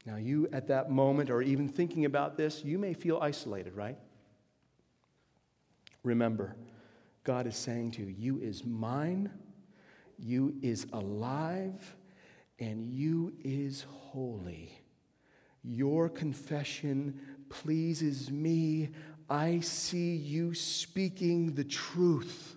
Now, 0.08 0.16
you 0.16 0.48
at 0.54 0.70
that 0.70 0.90
moment, 0.90 1.30
or 1.30 1.42
even 1.42 1.68
thinking 1.68 2.06
about 2.06 2.38
this, 2.38 2.64
you 2.64 2.80
may 2.80 2.94
feel 2.94 3.20
isolated, 3.22 3.76
right? 3.76 3.98
Remember, 6.02 6.56
God 7.26 7.46
is 7.46 7.58
saying 7.58 7.92
to 7.92 8.04
you, 8.04 8.16
You 8.18 8.40
is 8.40 8.64
mine, 8.64 9.30
you 10.18 10.56
is 10.62 10.88
alive, 10.94 11.94
and 12.58 12.86
you 12.86 13.34
is 13.44 13.86
holy. 13.90 14.72
Your 15.62 16.08
confession 16.08 17.20
pleases 17.50 18.32
me. 18.32 18.92
I 19.30 19.60
see 19.60 20.16
you 20.16 20.54
speaking 20.54 21.54
the 21.54 21.66
truth. 21.66 22.56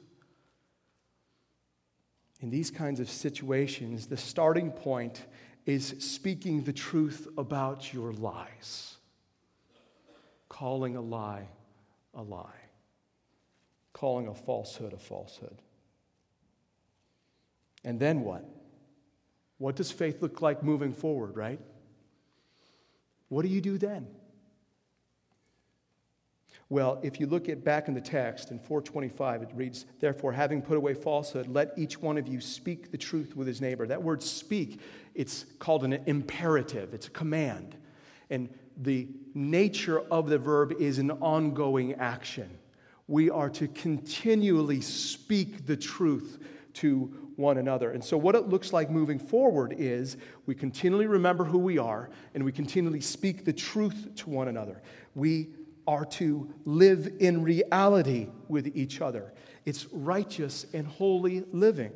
In 2.40 2.50
these 2.50 2.70
kinds 2.70 3.00
of 3.00 3.10
situations, 3.10 4.06
the 4.06 4.16
starting 4.16 4.70
point 4.70 5.26
is 5.66 5.94
speaking 5.98 6.64
the 6.64 6.72
truth 6.72 7.28
about 7.36 7.92
your 7.92 8.12
lies, 8.12 8.96
calling 10.48 10.96
a 10.96 11.00
lie 11.00 11.48
a 12.14 12.22
lie, 12.22 12.60
calling 13.92 14.28
a 14.28 14.34
falsehood 14.34 14.92
a 14.92 14.98
falsehood. 14.98 15.62
And 17.84 17.98
then 17.98 18.22
what? 18.22 18.44
What 19.58 19.76
does 19.76 19.90
faith 19.90 20.22
look 20.22 20.42
like 20.42 20.62
moving 20.62 20.92
forward, 20.92 21.36
right? 21.36 21.60
What 23.28 23.42
do 23.42 23.48
you 23.48 23.60
do 23.60 23.78
then? 23.78 24.08
Well, 26.68 27.00
if 27.02 27.18
you 27.18 27.26
look 27.26 27.48
at 27.48 27.64
back 27.64 27.88
in 27.88 27.94
the 27.94 28.00
text 28.00 28.52
in 28.52 28.58
425, 28.58 29.42
it 29.42 29.50
reads, 29.54 29.86
Therefore, 29.98 30.32
having 30.32 30.62
put 30.62 30.76
away 30.76 30.94
falsehood, 30.94 31.48
let 31.48 31.72
each 31.76 32.00
one 32.00 32.16
of 32.16 32.28
you 32.28 32.40
speak 32.40 32.92
the 32.92 32.98
truth 32.98 33.34
with 33.34 33.48
his 33.48 33.60
neighbor. 33.60 33.88
That 33.88 34.02
word 34.02 34.22
speak, 34.22 34.80
it's 35.14 35.44
called 35.58 35.84
an 35.84 35.94
imperative, 36.06 36.94
it's 36.94 37.06
a 37.06 37.10
command. 37.10 37.76
And 38.30 38.48
the 38.76 39.08
nature 39.34 40.00
of 40.10 40.28
the 40.28 40.38
verb 40.38 40.72
is 40.78 40.98
an 40.98 41.10
ongoing 41.10 41.94
action. 41.94 42.58
We 43.08 43.28
are 43.28 43.50
to 43.50 43.68
continually 43.68 44.80
speak 44.80 45.66
the 45.66 45.76
truth 45.76 46.38
to 46.74 47.12
one 47.36 47.58
another. 47.58 47.90
And 47.90 48.04
so, 48.04 48.16
what 48.16 48.34
it 48.34 48.48
looks 48.48 48.72
like 48.72 48.90
moving 48.90 49.18
forward 49.18 49.74
is 49.76 50.16
we 50.46 50.54
continually 50.54 51.06
remember 51.06 51.44
who 51.44 51.58
we 51.58 51.78
are 51.78 52.10
and 52.34 52.44
we 52.44 52.52
continually 52.52 53.00
speak 53.00 53.44
the 53.44 53.52
truth 53.52 54.10
to 54.16 54.30
one 54.30 54.48
another. 54.48 54.82
We 55.14 55.48
are 55.86 56.04
to 56.04 56.52
live 56.64 57.10
in 57.18 57.42
reality 57.42 58.28
with 58.48 58.76
each 58.76 59.00
other. 59.00 59.32
It's 59.64 59.86
righteous 59.86 60.66
and 60.72 60.86
holy 60.86 61.44
living. 61.52 61.92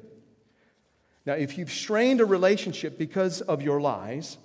Now, 1.26 1.34
if 1.34 1.56
you've 1.56 1.72
strained 1.72 2.20
a 2.20 2.24
relationship 2.24 2.98
because 2.98 3.40
of 3.40 3.62
your 3.62 3.80
lies, 3.80 4.38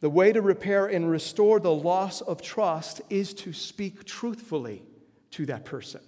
the 0.00 0.10
way 0.10 0.32
to 0.32 0.42
repair 0.42 0.86
and 0.86 1.10
restore 1.10 1.60
the 1.60 1.72
loss 1.72 2.20
of 2.20 2.42
trust 2.42 3.00
is 3.08 3.32
to 3.34 3.52
speak 3.52 4.04
truthfully 4.04 4.82
to 5.30 5.46
that 5.46 5.64
person. 5.64 6.00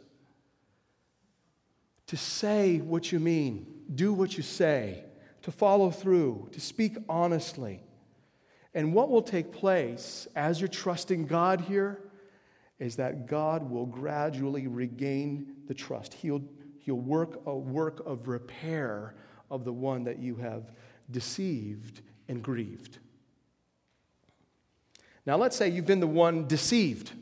To 2.09 2.17
say 2.17 2.79
what 2.79 3.13
you 3.13 3.21
mean, 3.21 3.67
do 3.95 4.13
what 4.13 4.37
you 4.37 4.43
say, 4.43 5.05
to 5.43 5.51
follow 5.51 5.91
through, 5.91 6.49
to 6.53 6.61
speak 6.61 6.97
honestly. 7.09 7.81
And 8.75 8.93
what 8.93 9.11
will 9.11 9.23
take 9.23 9.53
place 9.53 10.27
as 10.35 10.61
you're 10.61 10.69
trusting 10.69 11.27
God 11.27 11.63
here 11.63 12.01
is 12.79 12.97
that 12.97 13.27
God 13.27 13.71
will 13.71 13.87
gradually 13.87 14.67
regain 14.67 15.55
the 15.67 15.75
trust. 15.75 16.13
He'll, 16.15 16.43
he'll 16.81 16.97
work 16.97 17.41
a 17.47 17.57
work 17.57 18.03
of 18.05 18.27
repair 18.27 19.15
of 19.51 19.65
the 19.65 19.73
one 19.73 20.05
that 20.05 20.19
you 20.19 20.37
have 20.37 20.71
deceived 21.11 22.01
and 22.29 22.43
grieved. 22.43 22.99
Now, 25.27 25.37
let's 25.37 25.57
say 25.57 25.69
you've 25.69 25.87
been 25.87 26.01
the 26.01 26.07
one 26.07 26.47
deceived, 26.47 27.13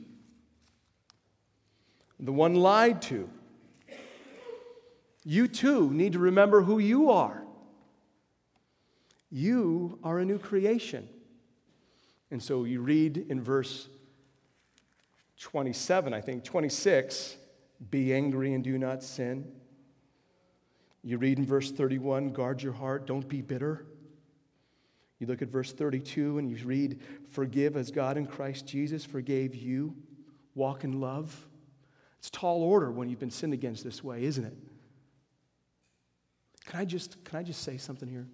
the 2.19 2.33
one 2.33 2.55
lied 2.55 3.03
to. 3.03 3.29
You 5.25 5.47
too 5.47 5.93
need 5.93 6.15
to 6.15 6.19
remember 6.19 6.63
who 6.63 6.79
you 6.79 7.11
are. 7.11 7.45
You 9.31 9.99
are 10.03 10.19
a 10.19 10.25
new 10.25 10.39
creation. 10.39 11.09
And 12.31 12.43
so 12.43 12.65
you 12.65 12.81
read 12.81 13.27
in 13.29 13.41
verse 13.41 13.89
27, 15.39 16.13
I 16.13 16.21
think, 16.21 16.45
26, 16.45 17.37
be 17.91 18.15
angry 18.15 18.55
and 18.55 18.65
do 18.65 18.79
not 18.79 19.03
sin. 19.03 19.51
You 21.03 21.19
read 21.19 21.39
in 21.39 21.47
verse 21.47 21.71
31, 21.71 22.33
guard 22.33 22.63
your 22.63 22.73
heart, 22.73 23.07
don't 23.07 23.29
be 23.29 23.43
bitter. 23.43 23.87
You 25.19 25.27
look 25.27 25.43
at 25.43 25.49
verse 25.49 25.73
32 25.73 26.39
and 26.39 26.51
you 26.51 26.57
read, 26.65 27.01
forgive 27.31 27.77
as 27.77 27.91
God 27.91 28.17
in 28.17 28.27
Christ 28.27 28.67
Jesus 28.67 29.05
forgave 29.05 29.55
you. 29.55 29.95
Walk 30.55 30.85
in 30.85 31.01
love. 31.01 31.47
It's 32.19 32.31
tall 32.31 32.63
order 32.63 32.91
when 32.91 33.09
you've 33.09 33.19
been 33.19 33.31
sinned 33.31 33.53
against 33.53 33.83
this 33.85 34.03
way, 34.03 34.25
isn't 34.25 34.45
it? 34.45 34.57
Can 36.67 36.81
I 36.81 36.85
just, 36.85 37.25
can 37.25 37.39
I 37.39 37.43
just 37.43 37.63
say 37.63 37.77
something 37.77 38.09
here? 38.09 38.27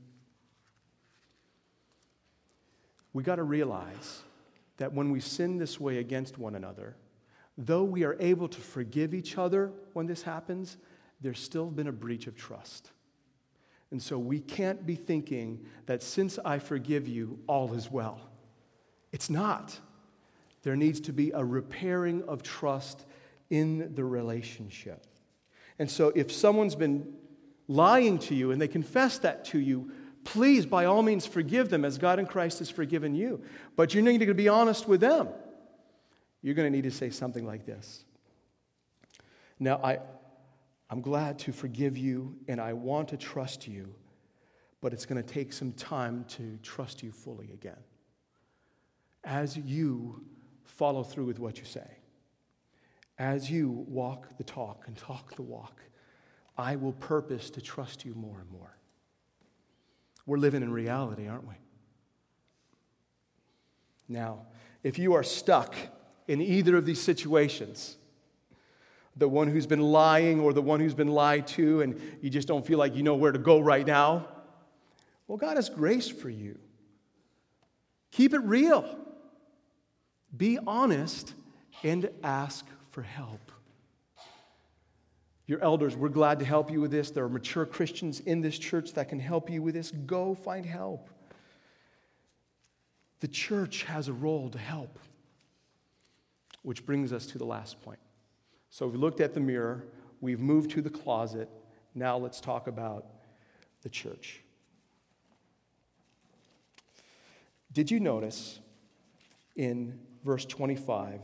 We 3.12 3.22
got 3.22 3.36
to 3.36 3.42
realize 3.42 4.22
that 4.76 4.92
when 4.92 5.10
we 5.10 5.20
sin 5.20 5.58
this 5.58 5.80
way 5.80 5.98
against 5.98 6.38
one 6.38 6.54
another, 6.54 6.96
though 7.56 7.84
we 7.84 8.04
are 8.04 8.16
able 8.20 8.48
to 8.48 8.60
forgive 8.60 9.14
each 9.14 9.38
other 9.38 9.72
when 9.92 10.06
this 10.06 10.22
happens, 10.22 10.76
there's 11.20 11.40
still 11.40 11.66
been 11.66 11.88
a 11.88 11.92
breach 11.92 12.26
of 12.26 12.36
trust. 12.36 12.90
And 13.90 14.02
so 14.02 14.18
we 14.18 14.40
can't 14.40 14.84
be 14.86 14.94
thinking 14.94 15.64
that 15.86 16.02
since 16.02 16.38
I 16.44 16.58
forgive 16.58 17.08
you, 17.08 17.38
all 17.46 17.72
is 17.72 17.90
well. 17.90 18.20
It's 19.12 19.30
not. 19.30 19.78
There 20.62 20.76
needs 20.76 21.00
to 21.00 21.12
be 21.12 21.30
a 21.30 21.44
repairing 21.44 22.22
of 22.24 22.42
trust 22.42 23.06
in 23.48 23.94
the 23.94 24.04
relationship. 24.04 25.06
And 25.78 25.90
so 25.90 26.12
if 26.14 26.30
someone's 26.30 26.74
been 26.74 27.14
lying 27.68 28.18
to 28.18 28.34
you 28.34 28.50
and 28.50 28.60
they 28.60 28.68
confess 28.68 29.18
that 29.18 29.44
to 29.46 29.58
you, 29.58 29.90
please, 30.24 30.66
by 30.66 30.84
all 30.84 31.02
means, 31.02 31.24
forgive 31.24 31.70
them 31.70 31.84
as 31.84 31.96
God 31.96 32.18
in 32.18 32.26
Christ 32.26 32.58
has 32.58 32.68
forgiven 32.68 33.14
you. 33.14 33.42
But 33.76 33.94
you 33.94 34.02
need 34.02 34.18
to 34.18 34.34
be 34.34 34.48
honest 34.48 34.86
with 34.86 35.00
them. 35.00 35.28
You're 36.42 36.54
going 36.54 36.70
to 36.70 36.76
need 36.76 36.84
to 36.84 36.90
say 36.90 37.10
something 37.10 37.46
like 37.46 37.64
this 37.64 38.04
Now, 39.58 39.80
I, 39.82 40.00
I'm 40.90 41.00
glad 41.00 41.38
to 41.40 41.52
forgive 41.52 41.96
you 41.98 42.36
and 42.48 42.60
I 42.60 42.72
want 42.72 43.08
to 43.08 43.16
trust 43.16 43.68
you, 43.68 43.94
but 44.80 44.92
it's 44.92 45.04
going 45.06 45.22
to 45.22 45.32
take 45.32 45.52
some 45.52 45.72
time 45.72 46.24
to 46.28 46.58
trust 46.62 47.02
you 47.02 47.12
fully 47.12 47.50
again. 47.52 47.82
As 49.24 49.56
you 49.56 50.24
follow 50.64 51.02
through 51.02 51.26
with 51.26 51.38
what 51.38 51.58
you 51.58 51.64
say, 51.64 51.98
as 53.18 53.50
you 53.50 53.84
walk 53.88 54.38
the 54.38 54.44
talk 54.44 54.84
and 54.86 54.96
talk 54.96 55.34
the 55.34 55.42
walk, 55.42 55.82
I 56.56 56.76
will 56.76 56.92
purpose 56.92 57.50
to 57.50 57.60
trust 57.60 58.04
you 58.04 58.14
more 58.14 58.40
and 58.40 58.50
more. 58.50 58.76
We're 60.24 60.38
living 60.38 60.62
in 60.62 60.72
reality, 60.72 61.26
aren't 61.26 61.48
we? 61.48 61.54
Now, 64.08 64.46
if 64.82 64.98
you 64.98 65.14
are 65.14 65.22
stuck 65.22 65.74
in 66.26 66.40
either 66.40 66.76
of 66.76 66.86
these 66.86 67.00
situations, 67.00 67.96
the 69.18 69.28
one 69.28 69.48
who's 69.48 69.66
been 69.66 69.82
lying 69.82 70.40
or 70.40 70.52
the 70.52 70.62
one 70.62 70.80
who's 70.80 70.94
been 70.94 71.08
lied 71.08 71.46
to, 71.48 71.82
and 71.82 72.00
you 72.22 72.30
just 72.30 72.48
don't 72.48 72.66
feel 72.66 72.78
like 72.78 72.94
you 72.94 73.02
know 73.02 73.16
where 73.16 73.32
to 73.32 73.38
go 73.38 73.58
right 73.58 73.86
now, 73.86 74.26
well, 75.26 75.36
God 75.36 75.56
has 75.56 75.68
grace 75.68 76.08
for 76.08 76.30
you. 76.30 76.58
Keep 78.12 78.32
it 78.32 78.40
real. 78.40 78.98
Be 80.34 80.58
honest 80.66 81.34
and 81.82 82.08
ask 82.22 82.64
for 82.90 83.02
help. 83.02 83.52
Your 85.46 85.62
elders, 85.62 85.96
we're 85.96 86.08
glad 86.08 86.38
to 86.40 86.44
help 86.44 86.70
you 86.70 86.80
with 86.80 86.90
this. 86.90 87.10
There 87.10 87.24
are 87.24 87.28
mature 87.28 87.66
Christians 87.66 88.20
in 88.20 88.40
this 88.40 88.58
church 88.58 88.92
that 88.94 89.08
can 89.08 89.18
help 89.18 89.50
you 89.50 89.62
with 89.62 89.74
this. 89.74 89.90
Go 89.90 90.34
find 90.34 90.64
help. 90.64 91.08
The 93.20 93.28
church 93.28 93.82
has 93.84 94.08
a 94.08 94.12
role 94.12 94.50
to 94.50 94.58
help. 94.58 94.98
Which 96.62 96.84
brings 96.84 97.12
us 97.12 97.26
to 97.26 97.38
the 97.38 97.46
last 97.46 97.80
point. 97.82 97.98
So 98.70 98.86
we've 98.86 99.00
looked 99.00 99.20
at 99.20 99.34
the 99.34 99.40
mirror, 99.40 99.84
we've 100.20 100.40
moved 100.40 100.70
to 100.72 100.82
the 100.82 100.90
closet. 100.90 101.48
Now 101.94 102.18
let's 102.18 102.40
talk 102.40 102.66
about 102.66 103.06
the 103.82 103.88
church. 103.88 104.40
Did 107.72 107.90
you 107.90 108.00
notice 108.00 108.60
in 109.56 109.98
verse 110.24 110.44
25 110.44 111.20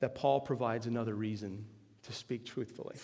that 0.00 0.14
Paul 0.14 0.40
provides 0.40 0.86
another 0.86 1.14
reason 1.14 1.64
to 2.02 2.12
speak 2.12 2.44
truthfully? 2.44 2.96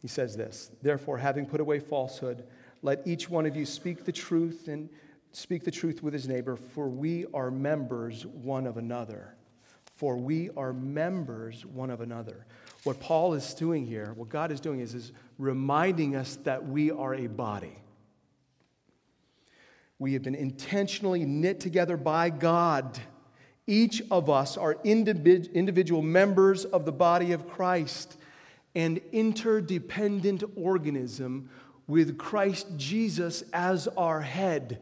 He 0.00 0.08
says 0.08 0.36
this 0.36 0.70
Therefore, 0.82 1.18
having 1.18 1.46
put 1.46 1.60
away 1.60 1.80
falsehood, 1.80 2.44
let 2.82 3.06
each 3.06 3.28
one 3.28 3.46
of 3.46 3.56
you 3.56 3.66
speak 3.66 4.04
the 4.04 4.12
truth 4.12 4.68
and 4.68 4.88
speak 5.32 5.64
the 5.64 5.70
truth 5.70 6.02
with 6.02 6.14
his 6.14 6.28
neighbor, 6.28 6.56
for 6.56 6.88
we 6.88 7.26
are 7.34 7.50
members 7.50 8.24
one 8.24 8.66
of 8.66 8.76
another. 8.76 9.34
For 9.96 10.16
we 10.16 10.50
are 10.56 10.72
members 10.72 11.64
one 11.66 11.90
of 11.90 12.00
another. 12.00 12.46
What 12.84 13.00
Paul 13.00 13.34
is 13.34 13.54
doing 13.54 13.86
here, 13.86 14.12
what 14.14 14.28
God 14.28 14.52
is 14.52 14.60
doing 14.60 14.80
is, 14.80 14.94
is 14.94 15.12
reminding 15.38 16.14
us 16.14 16.36
that 16.44 16.68
we 16.68 16.90
are 16.90 17.14
a 17.14 17.26
body. 17.26 17.78
We 19.98 20.12
have 20.12 20.22
been 20.22 20.34
intentionally 20.34 21.24
knit 21.24 21.60
together 21.60 21.96
by 21.96 22.28
God. 22.28 22.98
Each 23.66 24.02
of 24.10 24.28
us 24.28 24.58
are 24.58 24.76
individual 24.84 26.02
members 26.02 26.66
of 26.66 26.84
the 26.84 26.92
body 26.92 27.32
of 27.32 27.48
Christ, 27.48 28.18
an 28.74 29.00
interdependent 29.12 30.44
organism 30.54 31.48
with 31.86 32.18
Christ 32.18 32.66
Jesus 32.76 33.42
as 33.52 33.88
our 33.96 34.20
head. 34.20 34.78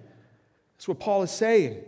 That's 0.77 0.89
what 0.89 0.99
Paul 0.99 1.23
is 1.23 1.31
saying. 1.31 1.85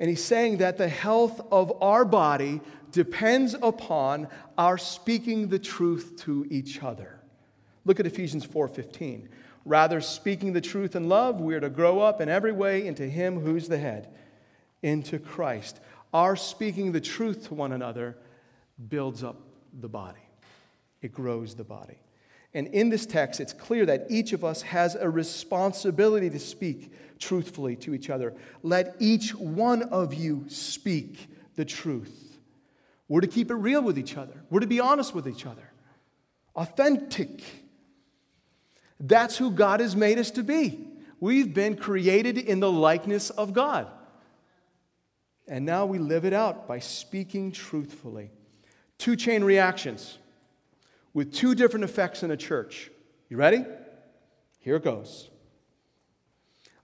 And 0.00 0.08
he's 0.08 0.24
saying 0.24 0.56
that 0.56 0.78
the 0.78 0.88
health 0.88 1.40
of 1.52 1.80
our 1.82 2.06
body 2.06 2.62
depends 2.90 3.54
upon 3.62 4.28
our 4.56 4.78
speaking 4.78 5.48
the 5.48 5.58
truth 5.58 6.14
to 6.24 6.46
each 6.50 6.82
other. 6.82 7.20
Look 7.84 8.00
at 8.00 8.06
Ephesians 8.06 8.44
4:15. 8.44 9.28
Rather, 9.66 10.00
speaking 10.00 10.54
the 10.54 10.60
truth 10.60 10.96
in 10.96 11.08
love, 11.08 11.40
we 11.40 11.54
are 11.54 11.60
to 11.60 11.68
grow 11.68 12.00
up 12.00 12.20
in 12.20 12.30
every 12.30 12.52
way 12.52 12.86
into 12.86 13.06
Him 13.06 13.40
who's 13.40 13.68
the 13.68 13.78
head, 13.78 14.08
into 14.82 15.18
Christ. 15.18 15.80
Our 16.14 16.34
speaking 16.34 16.92
the 16.92 17.00
truth 17.00 17.48
to 17.48 17.54
one 17.54 17.72
another 17.72 18.16
builds 18.88 19.22
up 19.22 19.36
the 19.78 19.88
body, 19.88 20.26
it 21.02 21.12
grows 21.12 21.54
the 21.54 21.64
body. 21.64 21.98
And 22.52 22.66
in 22.68 22.88
this 22.88 23.06
text, 23.06 23.40
it's 23.40 23.52
clear 23.52 23.86
that 23.86 24.06
each 24.08 24.32
of 24.32 24.44
us 24.44 24.62
has 24.62 24.96
a 24.96 25.08
responsibility 25.08 26.28
to 26.30 26.38
speak 26.38 26.92
truthfully 27.18 27.76
to 27.76 27.94
each 27.94 28.10
other. 28.10 28.34
Let 28.62 28.96
each 28.98 29.34
one 29.34 29.82
of 29.84 30.14
you 30.14 30.46
speak 30.48 31.28
the 31.54 31.64
truth. 31.64 32.38
We're 33.08 33.20
to 33.20 33.26
keep 33.26 33.50
it 33.50 33.54
real 33.54 33.82
with 33.82 33.98
each 33.98 34.16
other, 34.16 34.42
we're 34.50 34.60
to 34.60 34.66
be 34.66 34.80
honest 34.80 35.14
with 35.14 35.28
each 35.28 35.46
other, 35.46 35.70
authentic. 36.56 37.42
That's 38.98 39.36
who 39.36 39.50
God 39.50 39.80
has 39.80 39.96
made 39.96 40.18
us 40.18 40.30
to 40.32 40.42
be. 40.42 40.86
We've 41.20 41.52
been 41.52 41.76
created 41.76 42.36
in 42.36 42.60
the 42.60 42.70
likeness 42.70 43.30
of 43.30 43.52
God. 43.52 43.86
And 45.48 45.66
now 45.66 45.86
we 45.86 45.98
live 45.98 46.24
it 46.24 46.32
out 46.32 46.68
by 46.68 46.78
speaking 46.78 47.50
truthfully. 47.50 48.30
Two 48.98 49.16
chain 49.16 49.42
reactions 49.42 50.18
with 51.12 51.32
two 51.32 51.54
different 51.54 51.84
effects 51.84 52.22
in 52.22 52.30
a 52.30 52.36
church. 52.36 52.90
You 53.28 53.36
ready? 53.36 53.64
Here 54.60 54.76
it 54.76 54.84
goes. 54.84 55.30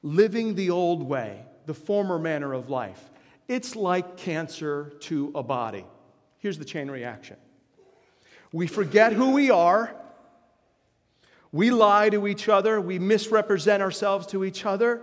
Living 0.03 0.55
the 0.55 0.71
old 0.71 1.03
way, 1.03 1.45
the 1.67 1.75
former 1.75 2.19
manner 2.19 2.53
of 2.53 2.71
life. 2.71 3.11
It's 3.49 3.77
like 3.77 4.17
cancer 4.17 4.93
to 5.01 5.33
a 5.35 5.43
body. 5.43 5.85
Here's 6.39 6.59
the 6.59 6.65
chain 6.65 6.91
reaction 6.91 7.37
we 8.53 8.67
forget 8.67 9.13
who 9.13 9.33
we 9.33 9.51
are 9.51 9.95
we 11.53 11.71
lie 11.71 12.11
to 12.11 12.27
each 12.27 12.51
other, 12.51 12.81
we 12.81 12.99
misrepresent 12.99 13.83
ourselves 13.83 14.27
to 14.29 14.45
each 14.45 14.67
other, 14.67 15.01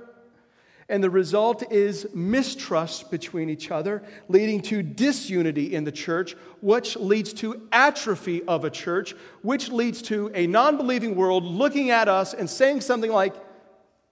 and 0.89 1.04
the 1.04 1.10
result 1.10 1.72
is 1.72 2.08
mistrust 2.13 3.10
between 3.10 3.50
each 3.50 3.72
other, 3.72 4.04
leading 4.28 4.62
to 4.63 4.84
disunity 4.84 5.74
in 5.74 5.84
the 5.84 5.91
church, 5.91 6.36
which 6.62 6.96
leads 6.96 7.34
to 7.34 7.67
atrophy 7.72 8.43
of 8.43 8.65
a 8.65 8.69
church, 8.69 9.15
which 9.41 9.69
leads 9.69 10.02
to 10.04 10.32
a 10.34 10.48
non 10.48 10.78
believing 10.78 11.15
world 11.15 11.43
looking 11.43 11.89
at 11.89 12.08
us 12.08 12.34
and 12.34 12.50
saying 12.50 12.82
something 12.82 13.12
like, 13.12 13.34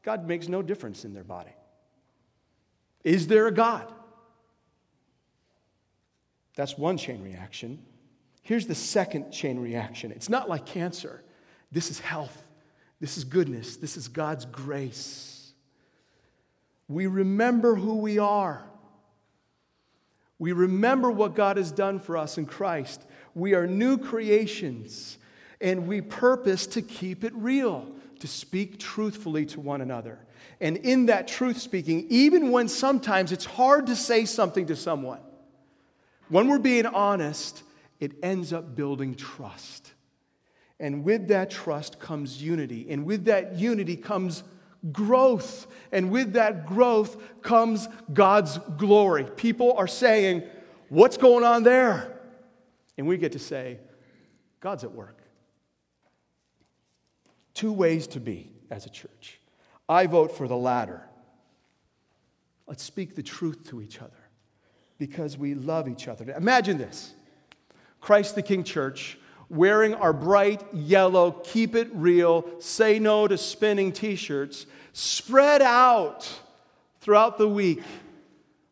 God 0.03 0.27
makes 0.27 0.47
no 0.47 0.61
difference 0.61 1.05
in 1.05 1.13
their 1.13 1.23
body. 1.23 1.51
Is 3.03 3.27
there 3.27 3.47
a 3.47 3.51
God? 3.51 3.91
That's 6.55 6.77
one 6.77 6.97
chain 6.97 7.23
reaction. 7.23 7.79
Here's 8.43 8.67
the 8.67 8.75
second 8.75 9.31
chain 9.31 9.59
reaction 9.59 10.11
it's 10.11 10.29
not 10.29 10.49
like 10.49 10.65
cancer. 10.65 11.23
This 11.71 11.89
is 11.89 11.99
health. 11.99 12.47
This 12.99 13.17
is 13.17 13.23
goodness. 13.23 13.77
This 13.77 13.97
is 13.97 14.07
God's 14.07 14.45
grace. 14.45 15.40
We 16.91 17.07
remember 17.07 17.75
who 17.75 17.97
we 17.97 18.19
are. 18.19 18.63
We 20.37 20.51
remember 20.51 21.09
what 21.09 21.35
God 21.35 21.57
has 21.57 21.71
done 21.71 21.99
for 21.99 22.17
us 22.17 22.37
in 22.37 22.45
Christ. 22.45 23.05
We 23.33 23.53
are 23.53 23.65
new 23.65 23.97
creations, 23.97 25.17
and 25.61 25.87
we 25.87 26.01
purpose 26.01 26.67
to 26.67 26.81
keep 26.81 27.23
it 27.23 27.33
real, 27.33 27.87
to 28.19 28.27
speak 28.27 28.79
truthfully 28.79 29.45
to 29.47 29.61
one 29.61 29.81
another. 29.81 30.19
And 30.59 30.77
in 30.77 31.05
that 31.05 31.27
truth 31.27 31.59
speaking, 31.59 32.07
even 32.09 32.51
when 32.51 32.67
sometimes 32.67 33.31
it's 33.31 33.45
hard 33.45 33.87
to 33.87 33.95
say 33.95 34.25
something 34.25 34.65
to 34.65 34.75
someone, 34.75 35.21
when 36.27 36.47
we're 36.47 36.59
being 36.59 36.85
honest, 36.85 37.63
it 37.99 38.13
ends 38.21 38.51
up 38.51 38.75
building 38.75 39.15
trust. 39.15 39.93
And 40.79 41.03
with 41.03 41.27
that 41.29 41.51
trust 41.51 41.99
comes 41.99 42.41
unity. 42.41 42.87
And 42.89 43.05
with 43.05 43.25
that 43.25 43.55
unity 43.55 43.95
comes 43.95 44.43
growth. 44.91 45.67
And 45.91 46.11
with 46.11 46.33
that 46.33 46.65
growth 46.65 47.41
comes 47.41 47.87
God's 48.11 48.57
glory. 48.77 49.25
People 49.35 49.73
are 49.73 49.87
saying, 49.87 50.43
What's 50.89 51.15
going 51.15 51.45
on 51.45 51.63
there? 51.63 52.19
And 52.97 53.07
we 53.07 53.17
get 53.17 53.31
to 53.31 53.39
say, 53.39 53.79
God's 54.59 54.83
at 54.83 54.91
work. 54.91 55.21
Two 57.53 57.71
ways 57.71 58.07
to 58.07 58.19
be 58.19 58.51
as 58.69 58.85
a 58.85 58.89
church. 58.89 59.39
I 59.87 60.05
vote 60.07 60.35
for 60.35 60.47
the 60.47 60.57
latter. 60.57 61.01
Let's 62.67 62.83
speak 62.83 63.15
the 63.15 63.23
truth 63.23 63.69
to 63.69 63.81
each 63.81 64.01
other 64.01 64.11
because 64.97 65.37
we 65.37 65.53
love 65.55 65.87
each 65.87 66.07
other. 66.07 66.29
Imagine 66.35 66.77
this 66.77 67.13
Christ 68.01 68.35
the 68.35 68.41
King 68.41 68.63
Church 68.63 69.17
wearing 69.51 69.93
our 69.93 70.13
bright 70.13 70.63
yellow, 70.73 71.31
keep 71.31 71.75
it 71.75 71.89
real, 71.91 72.45
say 72.61 72.99
no 72.99 73.27
to 73.27 73.37
spinning 73.37 73.91
t 73.91 74.15
shirts, 74.15 74.65
spread 74.93 75.61
out 75.61 76.27
throughout 77.01 77.37
the 77.37 77.47
week, 77.47 77.83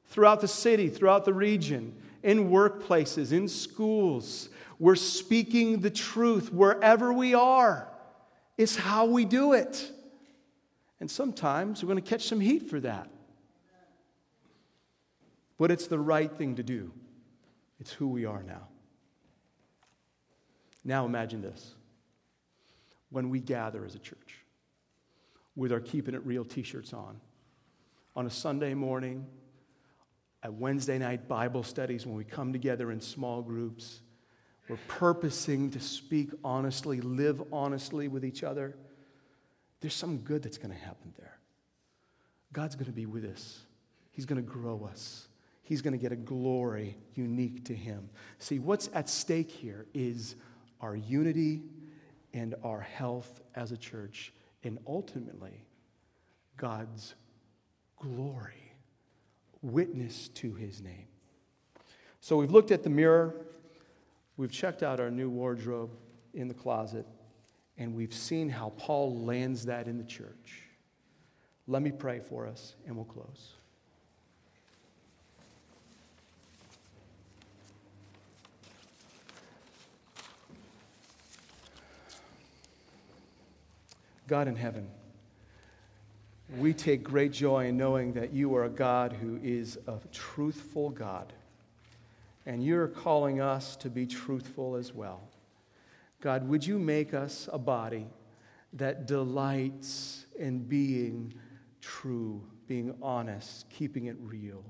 throughout 0.08 0.40
the 0.40 0.48
city, 0.48 0.88
throughout 0.88 1.26
the 1.26 1.34
region, 1.34 1.94
in 2.24 2.50
workplaces, 2.50 3.34
in 3.34 3.50
schools. 3.50 4.48
We're 4.80 4.96
speaking 4.96 5.82
the 5.82 5.90
truth 5.90 6.54
wherever 6.54 7.12
we 7.12 7.34
are. 7.34 7.90
It's 8.58 8.78
how 8.78 9.06
we 9.06 9.26
do 9.26 9.52
it. 9.52 9.92
And 11.02 11.12
sometimes 11.12 11.84
we're 11.84 11.88
going 11.88 12.02
to 12.02 12.10
catch 12.10 12.24
some 12.24 12.40
heat 12.40 12.70
for 12.70 12.80
that. 12.80 13.10
But 15.58 15.72
it's 15.72 15.88
the 15.88 16.00
right 16.00 16.32
thing 16.32 16.56
to 16.56 16.64
do. 16.64 16.94
It's 17.82 17.92
who 17.92 18.08
we 18.08 18.24
are 18.24 18.44
now. 18.44 18.69
Now 20.84 21.06
imagine 21.06 21.42
this 21.42 21.74
when 23.10 23.30
we 23.30 23.40
gather 23.40 23.86
as 23.86 23.96
a 23.96 24.00
church 24.00 24.44
with 25.56 25.72
our 25.72 25.80
Keeping 25.80 26.16
It 26.16 26.26
Real 26.26 26.46
t 26.46 26.64
shirts 26.64 26.94
on, 26.94 27.20
on 28.16 28.26
a 28.26 28.30
Sunday 28.30 28.74
morning, 28.74 29.26
at 30.42 30.54
Wednesday 30.54 30.98
night 30.98 31.28
Bible 31.28 31.64
studies, 31.64 32.06
when 32.06 32.16
we 32.16 32.24
come 32.24 32.54
together 32.54 32.92
in 32.92 33.02
small 33.02 33.42
groups, 33.42 34.02
we're 34.70 34.78
purposing 34.88 35.72
to 35.72 35.80
speak 35.80 36.30
honestly, 36.44 37.02
live 37.02 37.42
honestly 37.52 38.08
with 38.08 38.24
each 38.24 38.44
other. 38.44 38.76
there's 39.82 39.96
some 39.96 40.20
good 40.20 40.44
that's 40.44 40.58
going 40.58 40.72
to 40.72 40.80
happen 40.80 41.14
there. 41.18 41.40
God's 42.54 42.76
going 42.76 42.86
to 42.86 42.92
be 42.92 43.06
with 43.06 43.26
us, 43.26 43.62
He's 44.12 44.26
going 44.26 44.42
to 44.42 44.48
grow 44.48 44.88
us. 44.90 45.28
He's 45.62 45.84
going 45.84 45.94
to 45.94 46.00
get 46.00 46.12
a 46.12 46.16
glory 46.16 46.98
unique 47.14 47.66
to 47.66 47.76
him. 47.76 48.10
See, 48.40 48.58
what's 48.58 48.90
at 48.92 49.08
stake 49.08 49.52
here 49.52 49.86
is 49.94 50.36
our 50.82 50.96
unity 50.96 51.62
and 52.34 52.56
our 52.64 52.80
health 52.80 53.42
as 53.56 53.72
a 53.72 53.78
church, 53.78 54.34
and 54.64 54.78
ultimately, 54.88 55.66
God's 56.58 57.16
glory, 57.98 58.74
witness 59.62 60.30
to 60.30 60.54
his 60.54 60.82
name. 60.82 61.08
So 62.22 62.38
we've 62.38 62.52
looked 62.52 62.72
at 62.72 62.84
the 62.84 62.90
mirror, 62.90 63.34
we've 64.38 64.52
checked 64.52 64.84
out 64.84 65.00
our 65.00 65.10
new 65.10 65.30
wardrobe 65.30 65.92
in 66.34 66.48
the 66.48 66.54
closet, 66.54 67.06
and 67.78 67.96
we've 67.96 68.14
seen 68.14 68.50
how 68.50 68.74
Paul 68.78 69.24
lands 69.24 69.66
that 69.66 69.88
in 69.88 69.98
the 69.98 70.04
church. 70.04 70.64
Let 71.68 71.82
me 71.82 71.92
pray 71.92 72.20
for 72.20 72.48
us, 72.48 72.76
and 72.86 72.96
we'll 72.96 73.06
close. 73.06 73.59
God 84.30 84.48
in 84.48 84.56
heaven, 84.56 84.88
we 86.60 86.72
take 86.72 87.04
great 87.04 87.32
joy 87.32 87.66
in 87.66 87.78
knowing 87.78 88.14
that 88.14 88.32
you 88.32 88.56
are 88.56 88.66
a 88.66 88.70
God 88.70 89.12
who 89.12 89.40
is 89.42 89.80
a 89.88 89.98
truthful 90.14 90.92
God. 90.92 91.34
And 92.46 92.64
you're 92.64 92.88
calling 92.88 93.42
us 93.42 93.76
to 93.78 93.90
be 93.90 94.06
truthful 94.06 94.76
as 94.76 94.94
well. 94.94 95.22
God, 96.22 96.48
would 96.48 96.66
you 96.66 96.78
make 96.78 97.16
us 97.16 97.50
a 97.52 97.58
body 97.58 98.06
that 98.74 99.08
delights 99.08 100.26
in 100.38 100.60
being 100.60 101.34
true, 101.82 102.40
being 102.68 102.94
honest, 103.02 103.68
keeping 103.72 104.06
it 104.06 104.18
real? 104.22 104.64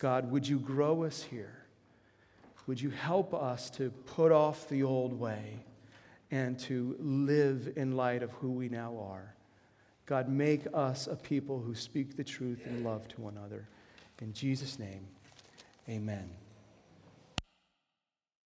God, 0.00 0.28
would 0.32 0.46
you 0.46 0.58
grow 0.58 1.04
us 1.04 1.22
here? 1.22 1.54
Would 2.66 2.80
you 2.80 2.90
help 2.90 3.32
us 3.32 3.70
to 3.70 3.90
put 3.90 4.32
off 4.32 4.68
the 4.68 4.82
old 4.82 5.12
way 5.12 5.60
and 6.30 6.58
to 6.60 6.96
live 6.98 7.72
in 7.76 7.96
light 7.96 8.22
of 8.22 8.30
who 8.32 8.50
we 8.50 8.68
now 8.68 8.96
are. 8.98 9.34
God, 10.06 10.28
make 10.28 10.66
us 10.72 11.06
a 11.06 11.16
people 11.16 11.60
who 11.60 11.74
speak 11.74 12.16
the 12.16 12.24
truth 12.24 12.66
in 12.66 12.82
love 12.82 13.08
to 13.08 13.20
one 13.20 13.36
another. 13.36 13.68
In 14.20 14.32
Jesus' 14.32 14.78
name, 14.78 15.06
amen. 15.88 16.30